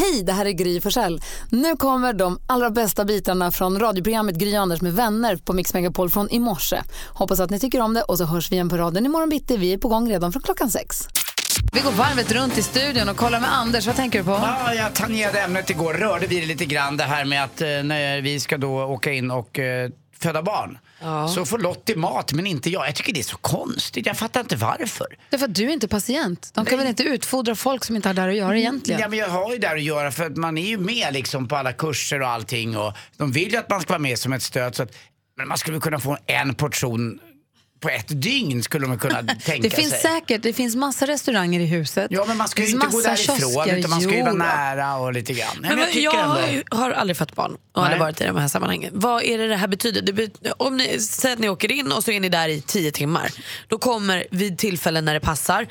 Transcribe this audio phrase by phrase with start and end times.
[0.00, 1.20] Hej, det här är Gry Forssell.
[1.50, 6.10] Nu kommer de allra bästa bitarna från radioprogrammet Gry Anders med vänner på Mix Megapol
[6.10, 6.82] från i morse.
[7.08, 9.56] Hoppas att ni tycker om det och så hörs vi igen på raden imorgon bitti.
[9.56, 11.08] Vi är på gång redan från klockan sex.
[11.72, 13.86] Vi går varvet runt i studion och kollar med Anders.
[13.86, 14.30] Vad tänker du på?
[14.30, 17.68] Ja, jag tangerade ämnet igår, rörde vi det lite grann det här med att eh,
[17.68, 20.78] när vi ska då åka in och eh, föda barn.
[21.34, 22.86] Så får Lottie mat men inte jag.
[22.88, 24.06] Jag tycker det är så konstigt.
[24.06, 25.06] Jag fattar inte varför.
[25.30, 26.50] Därför att du är inte patient.
[26.54, 29.00] De kan väl inte utfodra folk som inte har där att göra egentligen?
[29.00, 31.48] Ja, men jag har ju där att göra för att man är ju med liksom
[31.48, 34.32] på alla kurser och allting och de vill ju att man ska vara med som
[34.32, 34.74] ett stöd.
[34.74, 34.92] Så att,
[35.36, 37.20] men man skulle kunna få en portion
[37.80, 40.00] på ett dygn skulle man kunna tänka Det finns sig.
[40.00, 42.06] säkert, det finns massa restauranger i huset.
[42.10, 43.76] Ja men man ska ju inte gå därifrån kiosker.
[43.76, 45.56] utan man ska ju vara nära och lite grann.
[45.60, 46.76] Men, jag tycker jag har, ändå...
[46.76, 47.84] har aldrig fött barn och Nej.
[47.84, 48.90] aldrig varit i de här sammanhangen.
[48.94, 50.02] Vad är det det här betyder?
[50.02, 52.60] Det bet om ni säger att ni åker in och så är ni där i
[52.60, 53.30] tio timmar.
[53.68, 55.66] Då kommer vid tillfällen när det passar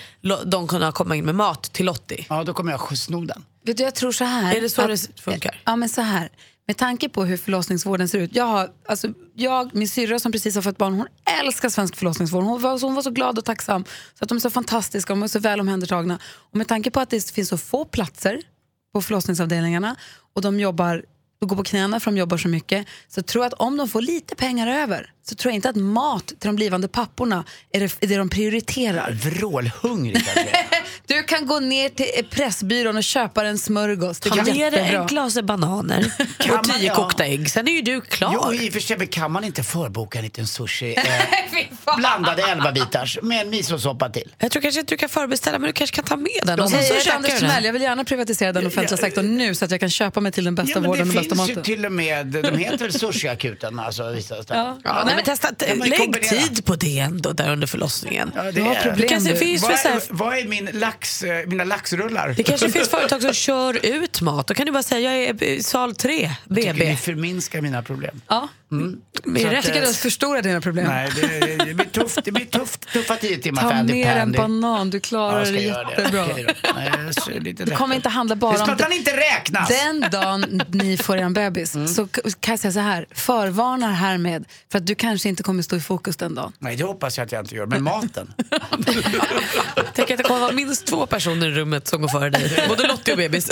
[0.46, 2.26] de kunna komma in med mat till Lottie.
[2.30, 3.44] Ja då kommer jag sno den.
[3.66, 4.56] Vet du, jag tror så här.
[4.56, 5.62] Är det så det funkar?
[5.66, 6.30] Ja, men så här.
[6.70, 8.36] Med tanke på hur förlossningsvården ser ut.
[8.36, 11.08] Jag, har, alltså, jag min syrra som precis har fått barn, hon
[11.42, 12.44] älskar svensk förlossningsvård.
[12.44, 13.86] Hon var, så hon var så glad och tacksam.
[14.14, 16.20] Så att de är så fantastiska, de är så väl omhändertagna.
[16.24, 18.42] Och med tanke på att det finns så få platser
[18.94, 19.96] på förlossningsavdelningarna
[20.36, 21.04] och de jobbar
[21.40, 22.88] de går på knäna för de jobbar så mycket.
[23.08, 25.76] Så tror jag att om de får lite pengar över så tror jag inte att
[25.76, 29.12] mat till de blivande papporna är det, är det de prioriterar.
[29.12, 30.66] Vrålhungrig kanske.
[31.10, 34.20] Du kan gå ner till Pressbyrån och köpa en smörgås.
[34.20, 36.96] Det Ta med dig ett glas bananer Kan och man- tio ja.
[36.96, 37.50] kokta ägg.
[37.52, 38.32] Sen är ju du klar.
[38.34, 40.96] Jo, i och för sig, men kan man inte förboka en liten sushi?
[41.90, 44.36] Eh, blandade elva bitars med en misosoppa till.
[44.38, 46.60] Jag tror kanske inte du kan förbeställa men du kanske kan ta med den.
[46.60, 47.40] Och sen så jag Anders.
[47.40, 47.66] Timell.
[47.66, 50.44] Jag vill gärna privatisera den offentliga sektorn nu så att jag kan köpa mig till
[50.44, 51.64] den bästa Ja, vården och det bästa finns ju maten.
[51.64, 54.82] till och med, de heter sushiakuten alltså vissa ställen.
[54.84, 56.30] Ja, nej, men testa, Ja, men lägg kombinera.
[56.48, 58.32] tid på det ändå där under förlossningen.
[58.36, 59.02] Ja, det Du har är- problem.
[59.02, 59.38] Det kanske du.
[59.38, 62.34] finns Vad är, vad är min lax, eh, mina laxrullar?
[62.38, 64.48] Det kanske finns företag som kör ut mat.
[64.48, 66.90] Då kan du bara säga jag är i sal 3, Jag tycker BB.
[66.90, 68.22] ni förminskar mina problem.
[68.28, 68.48] Ja.
[68.72, 68.96] Med
[69.42, 69.54] Så att, rätt.
[69.54, 70.86] Jag tycker du förstorar dina problem.
[70.88, 72.20] Nej, det, det blir tufft.
[72.26, 75.44] Det blir tufft, tuffa tio timmar Ta för Andy mer en banan, du Ja, klarar
[75.46, 75.64] ska det det.
[75.66, 76.26] jättebra.
[76.28, 76.54] Då.
[76.76, 79.70] Nej, lite Det kommer inte handla bara Det om han inte räknas!
[79.70, 81.88] Den dagen ni får er bebis Mm.
[81.88, 85.76] så kan jag säga så här, förvarnar härmed för att du kanske inte kommer stå
[85.76, 86.54] i fokus den dagen.
[86.60, 87.66] Nej, det hoppas jag att jag inte gör.
[87.66, 88.34] Men maten?
[89.96, 92.66] Tänk att det kommer vara minst två personer i rummet som går före dig.
[92.70, 93.50] Både Lottie och bebis.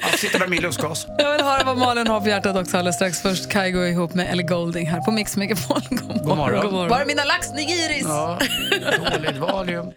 [0.00, 1.06] Jag sitter med min lustgas.
[1.18, 3.22] Jag vill höra vad Malin har på hjärtat också alldeles strax.
[3.22, 5.80] Först Kygo ihop med Ellie Golding här på Mix Megapol.
[5.90, 6.38] God morgon.
[6.38, 6.62] morgon.
[6.62, 6.88] God morgon.
[6.88, 8.04] Var är mina lax-nigiris?
[8.04, 8.38] Ja,
[9.12, 9.92] dåligt valium.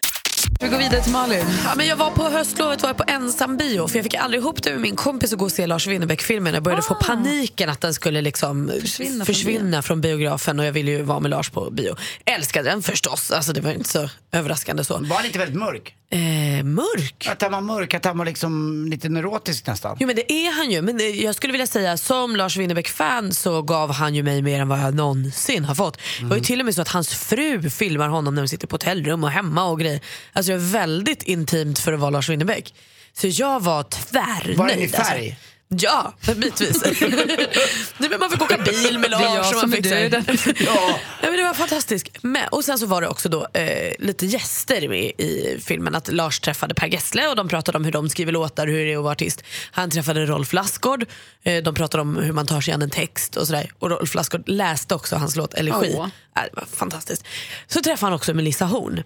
[0.60, 1.44] Vi går vidare till Malin.
[1.64, 4.42] Ja, men jag var på höstlovet var jag på ensam bio för jag fick aldrig
[4.42, 6.54] ihop det med min kompis att gå och se Lars Winnerbäck-filmen.
[6.54, 10.72] Jag började få paniken att den skulle liksom Försvinna försvinna, från från, biografen och jag
[10.72, 11.96] ville ju vara med Lars på bio.
[12.24, 14.94] Älskade den förstås, alltså, det var inte så överraskande så.
[14.94, 15.94] Var han inte väldigt mörk?
[16.10, 17.28] Eh, mörk?
[17.30, 19.96] Att han var mörk, att han var liksom lite neurotisk nästan.
[20.00, 20.82] Jo men det är han ju.
[20.82, 24.60] Men eh, jag skulle vilja säga som Lars Winnerbäck-fan så gav han ju mig mer
[24.60, 25.98] än vad jag någonsin har fått.
[26.20, 28.66] Det var ju till och med så att hans fru filmar honom när de sitter
[28.66, 30.00] på hotellrum och hemma och grejer.
[30.32, 32.74] Alltså jag är väldigt intimt för att vara Lars Winnerbäck.
[33.12, 34.58] Så jag var tvärnöjd.
[34.58, 35.02] Var den i alltså.
[35.02, 35.38] färg?
[35.70, 36.82] Ja, bitvis.
[37.98, 39.20] Nej, men man fick åka bil med Lars.
[39.20, 40.24] Det är jag man som är fick här- döden.
[40.66, 40.98] Ja.
[41.22, 42.08] Nej, men det var fantastiskt.
[42.22, 45.94] Men, och sen så var det också då, eh, lite gäster med i filmen.
[45.94, 48.92] Att Lars träffade Per Gessle och de pratade om hur de skriver låtar hur det
[48.92, 49.42] är att vara artist.
[49.70, 51.04] Han träffade Rolf Lassgård.
[51.42, 53.70] Eh, de pratade om hur man tar sig an en text och sådär.
[53.78, 55.94] Och Rolf Lassgård läste också hans låt Elegi.
[55.94, 56.08] Åh.
[56.36, 57.24] Äh, det var fantastiskt.
[57.66, 59.02] Så träffade han också Melissa Horn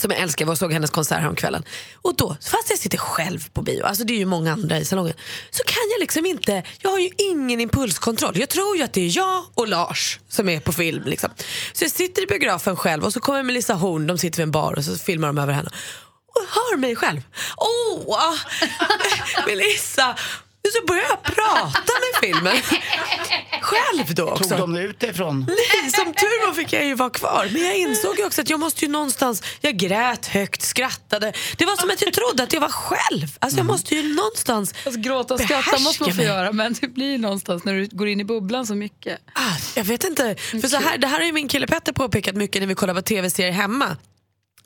[0.00, 1.64] som jag älskar, jag såg hennes konsert häromkvällen.
[1.94, 4.84] Och då, fast jag sitter själv på bio, alltså det är ju många andra i
[4.84, 5.14] salongen,
[5.50, 8.38] så kan jag liksom inte, jag har ju ingen impulskontroll.
[8.38, 11.02] Jag tror ju att det är jag och Lars som är på film.
[11.06, 11.30] Liksom.
[11.72, 14.50] Så jag sitter i biografen själv och så kommer Melissa Horn, de sitter vid en
[14.50, 15.70] bar och så filmar de över henne.
[16.34, 17.20] Och hör mig själv.
[17.56, 18.36] Åh, ah,
[19.46, 20.16] Melissa!
[20.72, 22.56] Så börjar jag prata med filmen.
[23.60, 24.48] Själv då också.
[24.48, 25.46] Tog de ut det ifrån?
[25.48, 27.48] Nej, som tur var fick jag ju vara kvar.
[27.52, 31.32] Men jag insåg ju också att jag måste ju någonstans, jag grät högt, skrattade.
[31.56, 33.26] Det var som att jag trodde att jag var själv.
[33.38, 36.26] Alltså jag måste ju någonstans Alltså, gråta och skratta måste man få mig.
[36.26, 39.18] göra men det blir ju någonstans när du går in i bubblan så mycket.
[39.32, 40.34] Ah, jag vet inte.
[40.34, 42.94] För så här, det här har ju min kille Petter påpekat mycket när vi kollar
[42.94, 43.96] på tv-serier hemma.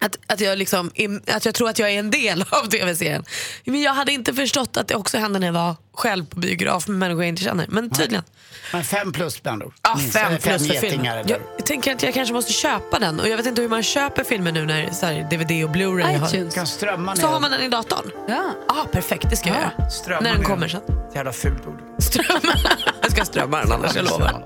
[0.04, 0.90] Att, att, jag liksom,
[1.32, 3.24] att jag tror att jag är en del av tv-serien.
[3.64, 6.88] Men jag hade inte förstått att det också hände när jag var själv på biograf
[6.88, 7.66] med människor jag inte känner.
[7.68, 8.24] Men tydligen.
[8.72, 9.74] Men fem plus med andra ord.
[9.82, 10.12] Ja, Minst.
[10.12, 10.84] fem Eller plus för film.
[10.84, 13.20] getingar eller- Jag tänker att jag kanske måste köpa den.
[13.20, 16.16] Och jag vet inte hur man köper filmer nu när så här, DVD och Blu-ray
[16.18, 16.50] har.
[16.50, 17.20] kan strömma ner.
[17.20, 18.10] Så har man den i datorn?
[18.28, 18.50] Ja.
[18.68, 19.30] Ja, perfekt.
[19.30, 19.90] Det ska jag göra.
[19.90, 20.46] Strömma När den ner.
[20.46, 20.80] kommer sen.
[21.14, 21.78] Jävla fult ord.
[21.98, 22.54] Strömma.
[23.02, 24.44] jag ska strömma den annars, jag lovar.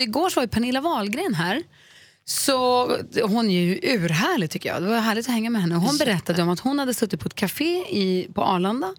[0.00, 1.62] Igår så var ju Pernilla Wahlgren här.
[2.26, 2.86] Så
[3.22, 4.82] hon är ju urhärlig tycker jag.
[4.82, 5.74] Det var härligt att hänga med henne.
[5.74, 8.94] Hon berättade om att hon hade suttit på ett café i, på Arlanda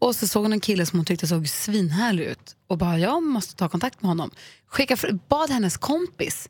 [0.00, 3.22] Och så såg hon en kille som hon tyckte såg svinhärlig ut och bara, jag
[3.22, 4.30] måste ta kontakt med honom.
[4.66, 6.48] Skicka, för- bad hennes kompis,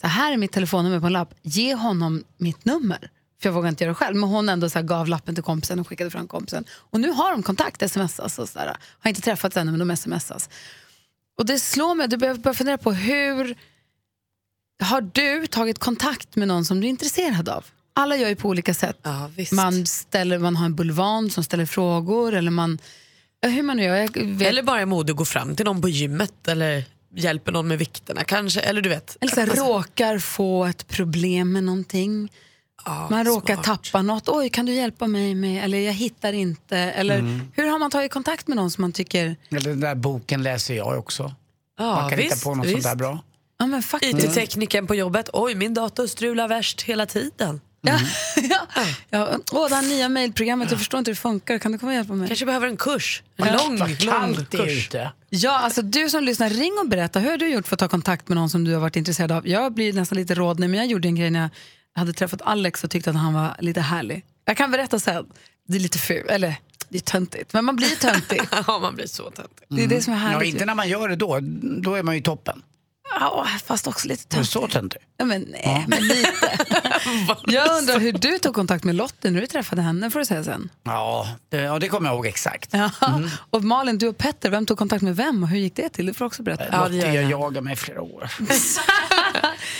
[0.00, 3.10] så här är mitt telefonnummer på en lapp, ge honom mitt nummer.
[3.42, 4.16] För jag vågar inte göra det själv.
[4.16, 6.64] Men hon ändå så gav lappen till kompisen och skickade fram kompisen.
[6.90, 8.76] Och nu har de kontakt, smsas och sådär.
[9.00, 10.48] Har inte träffats ännu men de smsas.
[11.38, 13.56] Och det slår mig, du behöver börja fundera på hur
[14.82, 17.64] har du tagit kontakt med någon som du är intresserad av?
[17.94, 18.98] Alla gör ju på olika sätt.
[19.02, 19.52] Ja, visst.
[19.52, 22.78] Man, ställer, man har en bulvan som ställer frågor eller man...
[23.46, 23.96] Hur man nu gör.
[23.96, 26.84] Jag vet, Eller bara modig och går fram till någon på gymmet eller
[27.14, 28.60] hjälper någon med vikterna kanske.
[28.60, 29.16] Eller du vet.
[29.20, 32.32] eller så här, råkar få ett problem med någonting.
[32.84, 33.82] Ja, Man råkar smart.
[33.84, 34.28] tappa något.
[34.28, 35.64] Oj, kan du hjälpa mig med?
[35.64, 36.76] Eller jag hittar inte.
[36.78, 37.40] Eller Mm.
[37.54, 39.36] hur har man tagit kontakt med någon som man tycker...
[39.50, 41.34] Eller den där boken läser jag också.
[41.78, 42.72] Ja, Man kan visst, hitta på något visst.
[42.82, 43.18] sånt där bra.
[43.58, 44.24] Ja, men faktiskt.
[44.24, 45.30] IT-tekniken på jobbet.
[45.32, 47.60] Oj, min dator strular värst hela tiden.
[47.80, 47.98] Ja,
[48.50, 48.84] ja.
[49.10, 49.38] Ja.
[49.52, 51.58] Åh, det här nya mejlprogrammet, jag förstår inte hur det funkar.
[51.58, 52.28] Kan du komma och hjälpa mig?
[52.28, 53.22] Kanske behöver en kurs.
[53.36, 54.86] En lång, Vad lång är kurs.
[54.86, 55.12] ute.
[55.30, 57.18] Ja, alltså du som lyssnar, ring och berätta.
[57.20, 59.32] Hur har du gjort för att ta kontakt med någon som du har varit intresserad
[59.32, 59.48] av?
[59.48, 61.50] Jag blir nästan lite rådnig, men jag gjorde en grej när jag
[62.00, 64.24] hade träffat Alex och tyckte att han var lite härlig.
[64.44, 65.26] Jag kan berätta sen.
[65.68, 66.54] Det är lite ful, eller
[66.88, 68.40] det är töntigt, men man blir töntig.
[68.66, 69.66] Ja, man blir så töntig.
[69.68, 70.48] Det är det som är Ja, härligt.
[70.52, 71.38] inte när man gör det då.
[71.82, 72.62] Då är man ju toppen.
[73.20, 74.52] Ja, fast också lite är töntigt.
[74.52, 75.00] så töntig.
[75.16, 76.58] Ja, men nej, men lite.
[77.46, 80.44] jag undrar hur du tog kontakt med Lottie när du träffade henne, får du säga
[80.44, 80.68] sen.
[80.84, 82.70] Ja, det, ja, det kommer jag ihåg exakt.
[82.72, 82.90] Ja.
[83.50, 86.06] Och Malin, du och Petter, vem tog kontakt med vem och hur gick det till?
[86.06, 86.64] Du får också berätta.
[86.72, 87.30] Ja, det Lottie, gör jag jag.
[87.30, 88.30] jagar mig i flera år.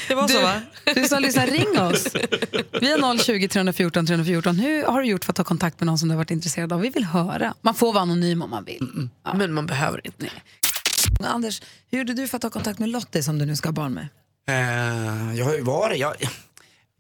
[0.09, 0.61] Det var så va?
[0.85, 2.07] Du, du som lyssnar, ring oss.
[2.81, 4.57] Vi har 020 314 314.
[4.57, 6.73] Hur har du gjort för att ta kontakt med någon som du har varit intresserad
[6.73, 6.81] av?
[6.81, 7.55] Vi vill höra.
[7.61, 9.09] Man får vara anonym om man vill.
[9.35, 10.27] Men man behöver inte.
[11.27, 13.73] Anders, hur gjorde du för att ta kontakt med Lottie som du nu ska ha
[13.73, 14.09] barn med?
[14.49, 15.99] Eh, jag har ju varit...
[15.99, 16.23] Jag,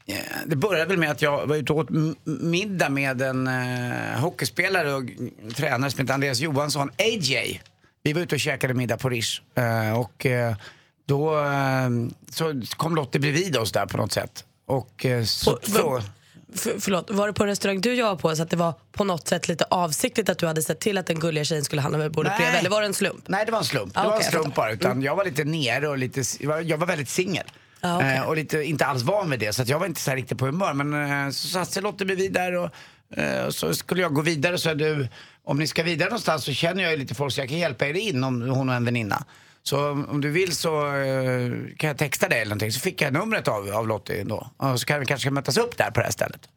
[0.06, 1.88] eh, det började väl med att jag var ute och åt
[2.24, 5.02] middag med en eh, hockeyspelare och
[5.56, 7.62] tränare som heter Andreas Johansson, AJ.
[8.02, 9.40] Vi var ute och käkade middag på Rish.
[9.54, 10.56] Eh, och eh,
[11.06, 11.88] då eh,
[12.30, 14.44] så kom Lottie bredvid oss där på något sätt.
[14.66, 16.02] Och eh, så, Och- så,
[16.54, 19.04] För, förlåt, var det på en restaurang du jobbade på så att det var på
[19.04, 21.98] något sätt lite avsiktligt att du hade sett till att den gulliga tjejen skulle hamna
[21.98, 22.38] vid bordet Nej.
[22.38, 22.58] bredvid?
[22.58, 23.28] Eller var det en slump?
[23.28, 23.92] Nej, det var en slump.
[23.94, 24.72] Ah, det var en slump bara.
[24.72, 27.44] Utan jag var lite nere och lite, jag var, väldigt singel.
[27.80, 28.16] Ah, okej.
[28.16, 29.52] eh, och lite, inte alls van vid det.
[29.52, 30.72] Så jag var inte så riktigt på humör.
[30.72, 32.70] Men eh, så satt sig Lotte bredvid där och
[33.18, 34.58] eh, så skulle jag gå vidare.
[34.58, 35.08] Så du,
[35.44, 37.94] om ni ska vidare någonstans så känner jag lite folk så jag kan hjälpa er
[37.94, 39.24] in om hon och en väninna.
[39.68, 42.72] Så om du vill så eh, kan jag texta dig eller någonting.
[42.72, 44.50] Så fick jag numret av, av Lottie då.
[44.56, 46.48] Och så kan vi kanske mötas upp där på det här stället.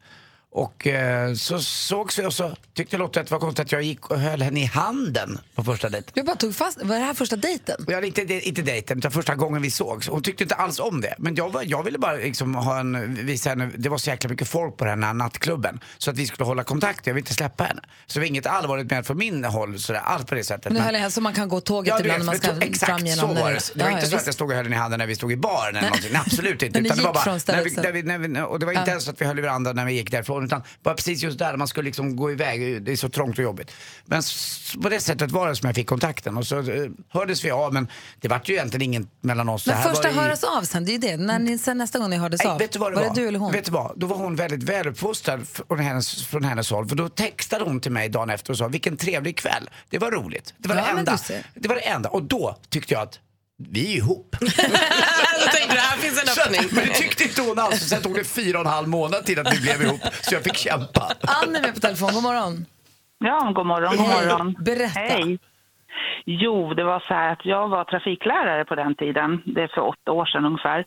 [0.54, 3.82] Och eh, så sågs vi och så tyckte Lotte att det var konstigt att jag
[3.82, 6.10] gick och höll henne i handen på första dejten.
[6.14, 7.84] Du bara tog fast, var det här första dejten?
[7.86, 10.08] Jag hade inte, inte dejten, utan första gången vi sågs.
[10.08, 11.14] Hon tyckte inte alls om det.
[11.18, 14.30] Men jag, var, jag ville bara liksom ha en, visa henne, det var så jäkla
[14.30, 15.80] mycket folk på den här nattklubben.
[15.98, 17.80] Så att vi skulle hålla kontakt, jag ville inte släppa henne.
[18.06, 20.72] Så det var inget allvarligt med från min håll, sådär, alls på det sättet.
[20.72, 22.50] Men- höll jag så man kan gå tåget Ja, du ibland när man ska to-
[22.50, 23.34] fram exakt så genom...
[23.34, 23.60] var det.
[23.74, 25.06] Det var Ja, inte ja, så att jag stod och höll den i handen när
[25.06, 26.10] vi stod i baren eller någonting.
[26.12, 26.78] Nej, Absolut inte.
[26.78, 29.04] Utan det var bara, när vi, när vi, när vi, och det var inte ens
[29.04, 30.41] så att vi höll i varandra när vi gick därifrån.
[30.44, 32.82] Utan bara precis just där, man skulle liksom gå iväg.
[32.82, 33.72] Det är så trångt och jobbigt.
[34.04, 34.22] Men
[34.82, 36.36] på det sättet var det som jag fick kontakten.
[36.36, 37.88] Och så eh, hördes vi av, men
[38.20, 39.66] det var ju egentligen inget mellan oss.
[39.66, 41.16] Men första i- höras av sen, det är ju det.
[41.16, 43.14] När ni, sen nästa gång ni hördes Nej, av, vet du vad det var, var?
[43.14, 43.52] det du eller hon?
[43.52, 43.92] Vet du vad?
[43.98, 46.88] Då var hon väldigt väluppfostrad från hennes, från hennes håll.
[46.88, 49.70] För då textade hon till mig dagen efter och sa vilken trevlig kväll.
[49.90, 50.54] Det var roligt.
[50.58, 51.18] Det var, Ja, det, enda.
[51.54, 52.08] det var det enda.
[52.08, 53.18] Och då tyckte jag att
[53.70, 54.36] vi är ihop.
[54.40, 56.60] Då tänkte du, här finns en Så öppning.
[56.72, 57.80] men det tyckte inte hon alls.
[57.88, 60.00] Sen tog det fyra och en halv månad till att vi blev ihop.
[60.22, 61.02] Så jag fick kämpa.
[61.42, 62.66] Ann är med på telefon, god morgon.
[63.18, 64.54] Ja, god morgon, god morgon.
[64.58, 65.00] Berätta.
[65.00, 65.38] Hej.
[66.26, 69.80] Jo, det var så här att jag var trafiklärare på den tiden, det är för
[69.80, 70.84] åtta år sedan ungefär.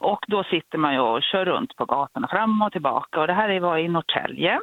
[0.00, 3.32] Och då sitter man ju och kör runt på gatorna fram och tillbaka och det
[3.34, 4.60] här var i Norrtälje.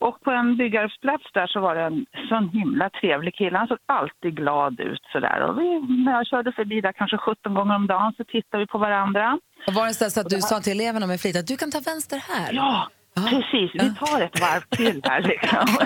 [0.00, 3.58] Och på en byggarbetsplats där så var det en sån himla trevlig kille.
[3.58, 5.40] Han såg alltid glad ut sådär.
[5.40, 8.66] Och vi, när jag körde förbi där kanske 17 gånger om dagen så tittade vi
[8.66, 9.38] på varandra.
[9.66, 11.70] Och var det så så att du sa till eleverna med flit att du kan
[11.70, 12.52] ta vänster här?
[12.52, 13.70] Ja, precis.
[13.74, 15.66] Vi tar ett varv till här liksom.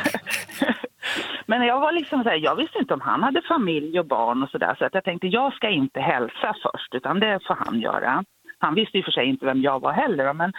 [1.47, 4.43] Men jag var liksom så här, jag visste inte om han hade familj och barn
[4.43, 4.75] och sådär.
[4.79, 8.25] Så att jag tänkte, jag ska inte hälsa först, utan det får han göra.
[8.59, 10.53] Han visste och för sig inte vem jag var heller, men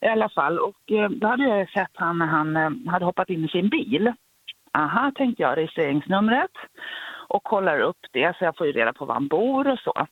[0.00, 0.58] i alla fall.
[0.58, 3.68] Och eh, då hade jag sett han när han eh, hade hoppat in i sin
[3.68, 4.12] bil.
[4.72, 6.50] Aha, tänkte jag, registreringsnumret.
[7.28, 10.06] Och kollar upp det, så jag får ju reda på var han bor och så.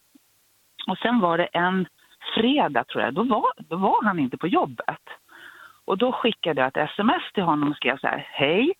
[0.86, 1.86] Och sen var det en
[2.34, 5.00] fredag, tror jag, då var, då var han inte på jobbet.
[5.84, 8.72] Och då skickade jag ett sms till honom och skrev så här, hej,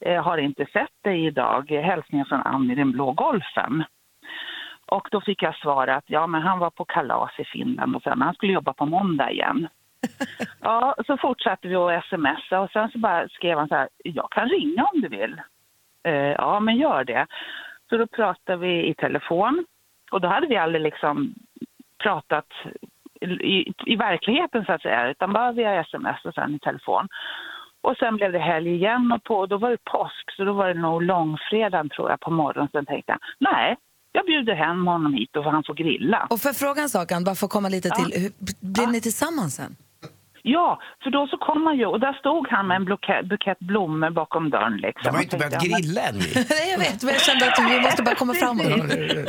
[0.00, 3.84] eh, har inte sett dig idag, hälsningar från Ann i den blå golfen.
[4.86, 8.02] Och då fick jag svar att ja, men han var på kalas i Finland och
[8.02, 9.68] sen, han skulle jobba på måndag igen.
[10.60, 14.30] ja, så fortsatte vi att smsa och sen så bara skrev han så här, jag
[14.30, 15.40] kan ringa om du vill.
[16.02, 17.26] Eh, ja, men gör det.
[17.88, 19.64] Så då pratade vi i telefon
[20.10, 21.34] och då hade vi aldrig liksom
[22.02, 22.46] pratat
[23.20, 27.08] i, i verkligheten så att säga, utan bara via sms och sen i telefon.
[27.82, 30.68] Och sen blev det helg igen och på, då var det påsk, så då var
[30.68, 32.68] det nog långfredagen tror jag på morgonen.
[32.72, 33.76] Sen tänkte jag, nej,
[34.12, 36.26] jag bjuder hem honom hit och han får grilla.
[36.30, 38.22] Och för fråga en sak, Ann, bara för att komma lite till.
[38.22, 39.76] Hur, blev ni tillsammans sen?
[40.42, 43.58] Ja, för då så kom han ju och där stod han med en bukett, bukett
[43.58, 44.76] blommor bakom dörren.
[44.76, 45.02] Liksom.
[45.04, 46.14] De har ju inte börjat grilla än.
[46.50, 48.66] Nej, jag vet, men jag kände att vi måste bara komma framåt.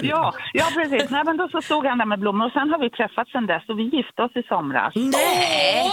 [0.01, 1.09] Ja, ja precis.
[1.09, 3.45] Nej, men då så stod han där med blommor och sen har vi träffats sen
[3.47, 4.93] dess och vi gifte oss i somras.
[4.95, 5.91] Nej!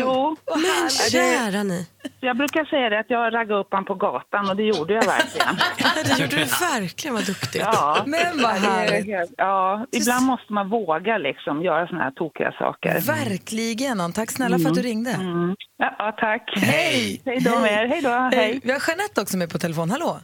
[0.00, 1.86] Jo, Men kära ni.
[2.20, 5.04] jag brukar säga det att jag raggade upp han på gatan och det gjorde jag
[5.04, 5.56] verkligen.
[6.06, 7.62] Det gjorde du verkligen, vad duktigt.
[7.72, 9.34] Ja, Men vad härligt.
[9.36, 13.00] Ja, ibland måste man våga liksom göra såna här tokiga saker.
[13.00, 14.12] Verkligen.
[14.12, 15.10] Tack snälla för att du ringde.
[15.10, 15.56] Mm.
[15.76, 16.52] Ja, ja, tack.
[16.56, 17.22] Hej!
[17.24, 17.86] Hej då med er.
[17.86, 18.36] Hej då.
[18.36, 18.60] Hej.
[18.64, 19.90] Vi har Jeanette också med på telefon.
[19.90, 20.20] Hallå!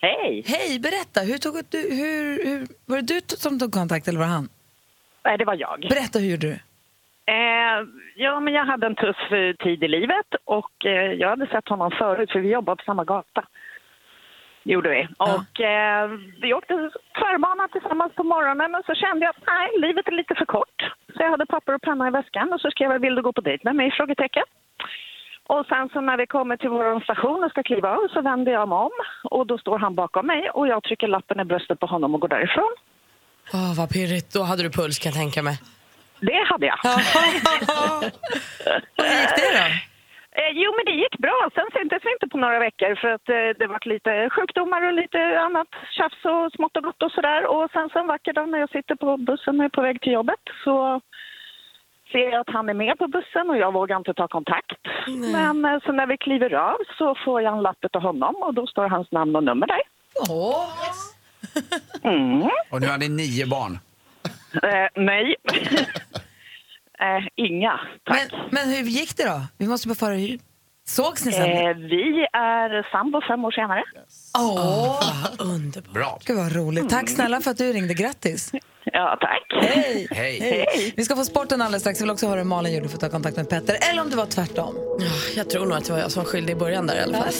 [0.00, 0.44] Hej!
[0.46, 1.20] Hej, berätta.
[1.20, 4.48] Hur tog du, hur, hur, var det du som tog kontakt eller var det han?
[5.24, 5.86] Nej, det var jag.
[5.88, 6.58] Berätta, hur gjorde du?
[7.34, 7.78] Eh,
[8.16, 11.68] ja, men jag hade en tuff eh, tid i livet och eh, jag hade sett
[11.68, 13.44] honom förut för vi jobbade på samma gata.
[14.62, 15.08] Gjorde vi.
[15.18, 16.10] Och eh,
[16.42, 16.74] vi åkte
[17.18, 20.82] tvärbana tillsammans på morgonen och så kände jag att nej, livet är lite för kort.
[21.12, 23.32] Så jag hade papper och penna i väskan och så skrev jag vill du gå
[23.32, 23.90] på dejt med mig?
[23.96, 24.44] Frågetecken.
[25.46, 28.52] Och sen så när vi kommer till vår station och ska kliva av så vänder
[28.52, 28.90] jag mig om
[29.24, 32.20] och då står han bakom mig och jag trycker lappen i bröstet på honom och
[32.20, 32.74] går därifrån.
[33.52, 34.32] Åh, vad pirrigt.
[34.34, 35.58] Då hade du puls kan jag tänka mig.
[36.20, 36.78] Det hade jag.
[38.96, 39.89] Hur gick det då?
[40.40, 41.50] Eh, jo, men det gick bra.
[41.54, 44.92] Sen syntes vi inte på några veckor för att eh, det var lite sjukdomar och
[44.92, 47.46] lite annat tjafs och smått och gott och sådär.
[47.46, 50.00] Och sen så en vacker dag när jag sitter på bussen och är på väg
[50.00, 51.00] till jobbet så
[52.12, 54.80] ser jag att han är med på bussen och jag vågar inte ta kontakt.
[55.32, 58.54] Men eh, så när vi kliver av så får jag en lapp av honom och
[58.54, 59.82] då står hans namn och nummer där.
[60.30, 60.68] Åh,
[62.04, 62.50] Mm.
[62.70, 63.78] Och nu har ni nio barn.
[64.62, 64.88] Eh,
[67.00, 67.16] nej.
[67.18, 68.28] eh, inga, tack.
[68.32, 69.40] men, men hur gick det då?
[69.58, 70.38] Vi måste bara föra hur...
[70.88, 71.42] Sågs ni sen?
[71.42, 73.82] Eh, vi är sambo fem år senare.
[74.38, 75.92] Åh, Underbart.
[75.94, 76.18] Bra.
[76.26, 76.88] gud vad roligt.
[76.90, 77.94] Tack snälla för att du ringde.
[77.94, 78.52] Grattis.
[78.84, 79.62] Ja, tack.
[79.70, 80.06] Hej!
[80.10, 80.92] Hej.
[80.96, 82.00] Vi ska få sporten alldeles strax.
[82.00, 83.76] Jag vill också höra hur Malin gjorde för att ta kontakt med Petter.
[83.90, 84.74] Eller om det var tvärtom.
[85.00, 87.02] Ja, Jag tror nog att det var jag som var skyldig i början där i
[87.02, 87.32] alla fall.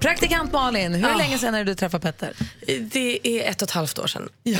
[0.00, 1.16] Praktikant Malin, hur Ja.
[1.16, 2.32] länge sedan är det du träffade Petter?
[2.92, 4.28] Det är ett och ett halvt år sedan.
[4.42, 4.58] Ja.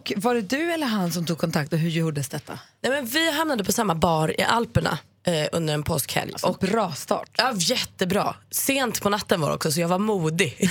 [0.00, 2.58] Och var det du eller han som tog kontakt och hur gjordes detta?
[2.82, 6.32] Nej, men vi hamnade på samma bar i Alperna eh, under en påskhelg.
[6.42, 7.30] Och bra start.
[7.36, 8.34] Ja, jättebra.
[8.50, 10.70] Sent på natten var det också så jag var modig.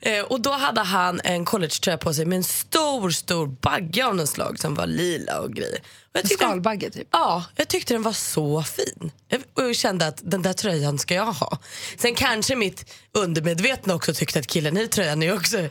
[0.00, 4.16] eh, och då hade han en collegetröja på sig med en stor, stor bagge av
[4.16, 5.78] något slag som var lila och grejer.
[5.78, 7.08] Och jag En tyckte- skalbagge typ.
[7.10, 9.10] Ja, jag tyckte den var så fin.
[9.54, 11.58] Och jag kände att den där tröjan ska jag ha.
[11.98, 15.68] Sen kanske mitt undermedvetna också tyckte att killen i tröjan är också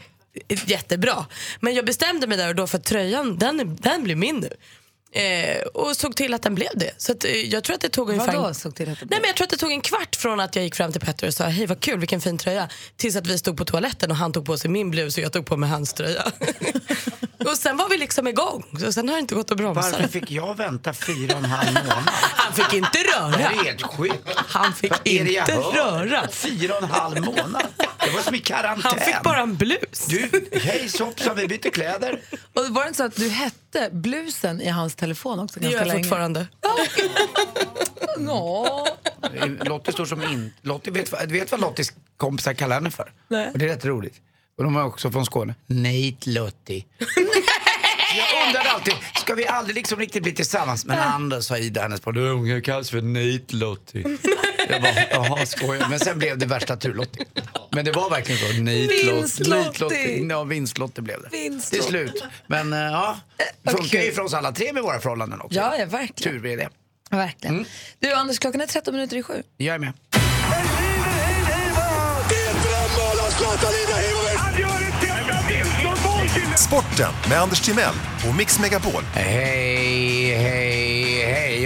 [0.66, 1.26] jättebra.
[1.60, 4.50] Men jag bestämde mig där och då för att tröjan, den, den blir min nu.
[5.12, 6.92] Eh, och såg till att den blev det.
[6.98, 8.36] Så att, eh, jag tror att det tog ungefär...
[8.38, 9.22] Vadå såg till att det Nej, blev?
[9.22, 11.28] men jag tror att det tog en kvart från att jag gick fram till Petter
[11.28, 12.70] och sa hej vad kul, vilken fin tröja.
[12.98, 15.34] Tills att vi stod på toaletten och han tog på sig min blus och jag
[15.34, 16.24] tog på mig hans tröja.
[17.46, 18.66] och sen var vi liksom igång.
[18.80, 19.82] Så sen har det inte gått att bromsa.
[19.82, 22.10] Varför fick jag vänta fyra och en halv månad?
[22.12, 23.38] Han fick inte röra.
[23.38, 24.30] här är helt sjukt.
[24.36, 25.72] Han fick Vad är det jag inte hör?
[26.06, 26.28] röra.
[26.32, 27.64] Fyra och en halv månad.
[28.06, 28.82] Det var som i karantän.
[28.92, 30.06] Han fick bara en blus.
[30.08, 30.30] Du,
[30.62, 32.22] hej hoppsan, vi byter kläder.
[32.54, 35.80] Och var det inte så att du hette blusen i hans telefon också Det ganska
[35.80, 36.04] gör jag länge?
[36.04, 36.48] fortfarande.
[38.18, 38.88] Nå.
[39.66, 40.54] Lottie står som in...
[40.62, 43.12] Lottie vet, vet vad Lotties kompisar kallar henne för?
[43.28, 43.50] Nej.
[43.54, 44.16] Och det är rätt roligt.
[44.58, 45.56] Och de är också från Skåne.
[45.68, 46.86] Nate Lottie.
[48.18, 50.86] Jag undrade alltid, ska vi aldrig liksom riktigt bli tillsammans?
[50.86, 54.04] Men Anders sa Ida, hennes på hon kallas för Nate Lottie.
[54.70, 55.88] Jag bara, jaha skojar.
[55.90, 57.26] Men sen blev det värsta tur-Lottie.
[57.72, 60.26] Men det var verkligen så, Lottie.
[60.30, 61.30] Ja, vinst-Lottie blev det.
[61.38, 61.82] Vinst-Lottie.
[61.82, 62.24] Till slut.
[62.48, 63.20] Men eh, ja,
[63.64, 65.60] det funkar ju för oss alla tre med våra förhållanden också.
[65.60, 66.42] Ja, ja, verkligen.
[66.42, 66.70] Tur är det.
[67.10, 67.66] verkligen.
[68.00, 69.44] Du Anders, klockan är 13 minuter i sju.
[69.58, 69.94] Jag är med.
[76.58, 77.94] Sporten med Anders Timell
[78.30, 79.04] och Mix Megapol.
[79.14, 80.79] Hej, hej.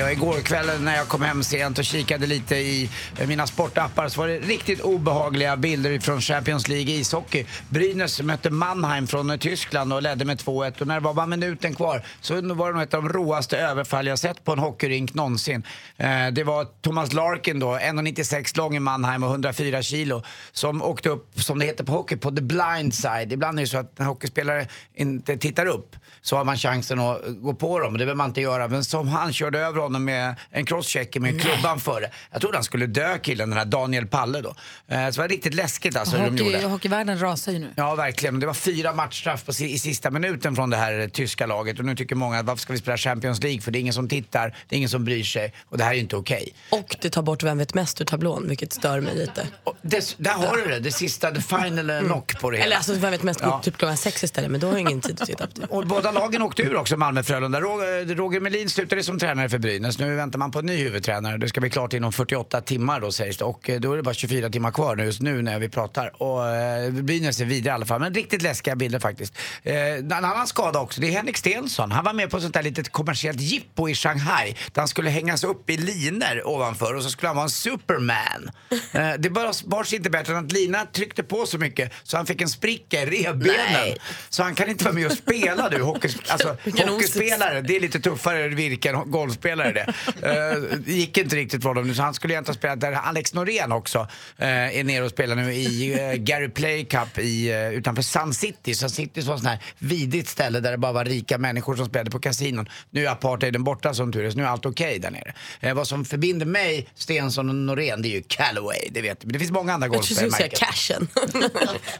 [0.03, 4.09] Jag igår kväll när jag kom hem sent och kikade lite i eh, mina sportappar
[4.09, 7.45] så var det riktigt obehagliga bilder från Champions League ishockey.
[7.69, 11.25] Brynäs mötte Mannheim från eh, Tyskland och ledde med 2-1 och när det var bara
[11.25, 14.59] minuten kvar så var det nog ett av de råaste överfall jag sett på en
[14.59, 15.63] hockeyrink någonsin.
[15.97, 21.09] Eh, det var Thomas Larkin då, 1,96 lång i Mannheim och 104 kilo som åkte
[21.09, 23.33] upp, som det heter på hockey, på the blind side.
[23.33, 27.21] Ibland är det så att när hockeyspelare inte tittar upp så har man chansen att
[27.27, 27.93] gå på dem.
[27.93, 28.67] Det behöver man inte göra.
[28.67, 32.09] Men som han körde över honom honom med en crosschecker med klubban före.
[32.31, 34.49] Jag trodde han skulle dö killen, den här Daniel Palle då.
[34.87, 36.67] Eh, så det var riktigt läskigt alltså hur de Hockey, gjorde.
[36.67, 37.69] hockeyvärlden rasar ju nu.
[37.75, 38.39] Ja, verkligen.
[38.39, 41.79] Det var fyra matchstraff på, i sista minuten från det här eh, tyska laget.
[41.79, 43.61] Och nu tycker många, varför ska vi spela Champions League?
[43.61, 45.53] För det är ingen som tittar, det är ingen som bryr sig.
[45.65, 46.53] Och det här är ju inte okej.
[46.69, 49.47] Och det tar bort Vem vet mest ur tablån, vilket stör mig lite.
[49.63, 52.65] Och det, där har du det, det sista, the final eh, knock på det hela.
[52.65, 53.61] Eller alltså Vem vet mest går Ja.
[53.63, 55.65] typ klockan sex istället, men då har jag ingen tid att titta på det.
[55.69, 57.61] Och båda lagen åkte ur också, Malmö-Frölunda.
[57.61, 59.99] Roger, Roger Melin slutade som tränare för Brynäs.
[59.99, 61.37] Nu väntar man på en ny huvudtränare.
[61.37, 63.45] Det ska bli klart inom 48 timmar då sägs det.
[63.45, 66.21] Och eh, då är det bara 24 timmar kvar nu, just nu när vi pratar.
[66.21, 67.99] Och eh, Brynäs är vidare i alla fall.
[67.99, 69.37] Men riktigt läskiga bilder faktiskt.
[69.63, 71.91] Eh, en annan skada också, det är Henrik Stensson.
[71.91, 74.55] Han var med på ett sånt där litet kommersiellt jippo i Shanghai.
[74.71, 78.51] Där han skulle hängas upp i liner ovanför och så skulle han vara en superman.
[78.93, 82.41] Eh, det bars, inte bättre än att lina tryckte på så mycket så han fick
[82.41, 83.55] en spricka i revbenen.
[83.71, 83.97] Nej.
[84.29, 85.81] Så han kan inte vara med och spela nu.
[85.81, 86.47] Hockey, alltså,
[86.87, 89.93] hockeyspelare, det är lite tuffare virke än golfspelare det.
[90.21, 92.91] Eh, det gick inte riktigt för honom nu så han skulle egentligen ha spelat där
[92.91, 97.51] Alex Norén också eh, är nere och spelar nu i eh, Gary Play Cup i,
[97.73, 98.75] utanför Sun City.
[98.75, 101.85] Sun City var ett sånt här vidigt ställe där det bara var rika människor som
[101.85, 102.69] spelade på kasinon.
[102.89, 105.73] Nu är apartheiden borta som tur är så nu är allt okej där nere.
[105.73, 109.27] Vad som förbinder mig, Stensson och Norén det är ju Callaway, det vet du.
[109.27, 110.49] Men det finns många andra Jag trodde du golfspelare.
[110.49, 111.07] skulle säga cashen.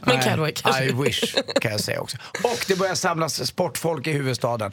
[0.00, 0.92] men Callaway I kanske.
[0.92, 2.16] wish, kan jag säga också.
[2.42, 4.72] Och det börjar samlas sportfolk i huvudstaden.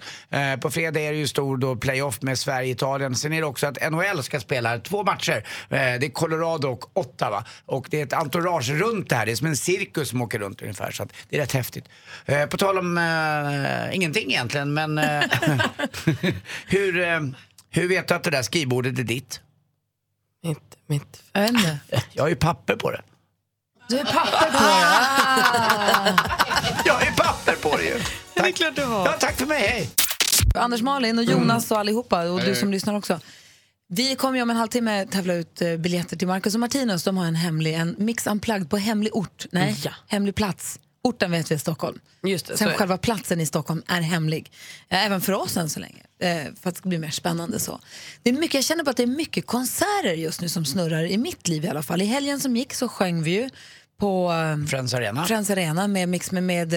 [0.62, 2.91] På fredag är det ju stor då playoff med Sverige-Italien.
[3.00, 5.48] Sen är det också att NHL ska spela två matcher.
[5.70, 7.46] Eh, det är Colorado och Ottawa.
[7.66, 9.26] Och det är ett entourage runt det här.
[9.26, 10.92] Det är som en cirkus som åker runt ungefär.
[10.92, 11.86] Så det är rätt häftigt.
[12.26, 15.24] Eh, på tal om eh, ingenting egentligen, men eh,
[16.68, 17.20] hur, eh,
[17.70, 19.42] hur vet du att det där skrivbordet är ditt?
[20.44, 21.24] Mitt, mitt.
[21.34, 21.80] Jag vet inte.
[22.14, 23.02] Jag har ju papper på det.
[23.90, 24.82] Du har papper på det.
[26.86, 27.94] Jag har ju papper på det ju.
[27.94, 28.06] Tack.
[28.34, 29.06] Det är klart du har.
[29.06, 29.90] Ja, tack för mig, hej!
[30.56, 33.20] Anders Malin och Jonas och allihopa och du som lyssnar också.
[33.88, 37.04] Vi kommer ju om en halvtimme tävla ut eh, biljetter till Marcus och Martinus.
[37.04, 39.46] De har en hemlig, en mix unplugged på hemlig ort.
[39.52, 39.92] Nej, Ja.
[40.08, 40.80] hemlig plats.
[41.04, 42.00] Orten vet vi är Stockholm.
[42.24, 44.52] Just det, Sen själva platsen i Stockholm är hemlig.
[44.90, 46.02] Eh, Även för oss än så länge.
[46.20, 47.80] Eh, För att det ska bli mer spännande så.
[48.24, 51.04] Det är mycket, jag känner bara att det är mycket konserter just nu som snurrar
[51.04, 52.02] i mitt liv i alla fall.
[52.02, 53.50] I helgen som gick så sjöng vi ju
[54.00, 54.32] på
[54.70, 55.26] Friends Arena.
[55.26, 56.70] Friends Arena med mix med, med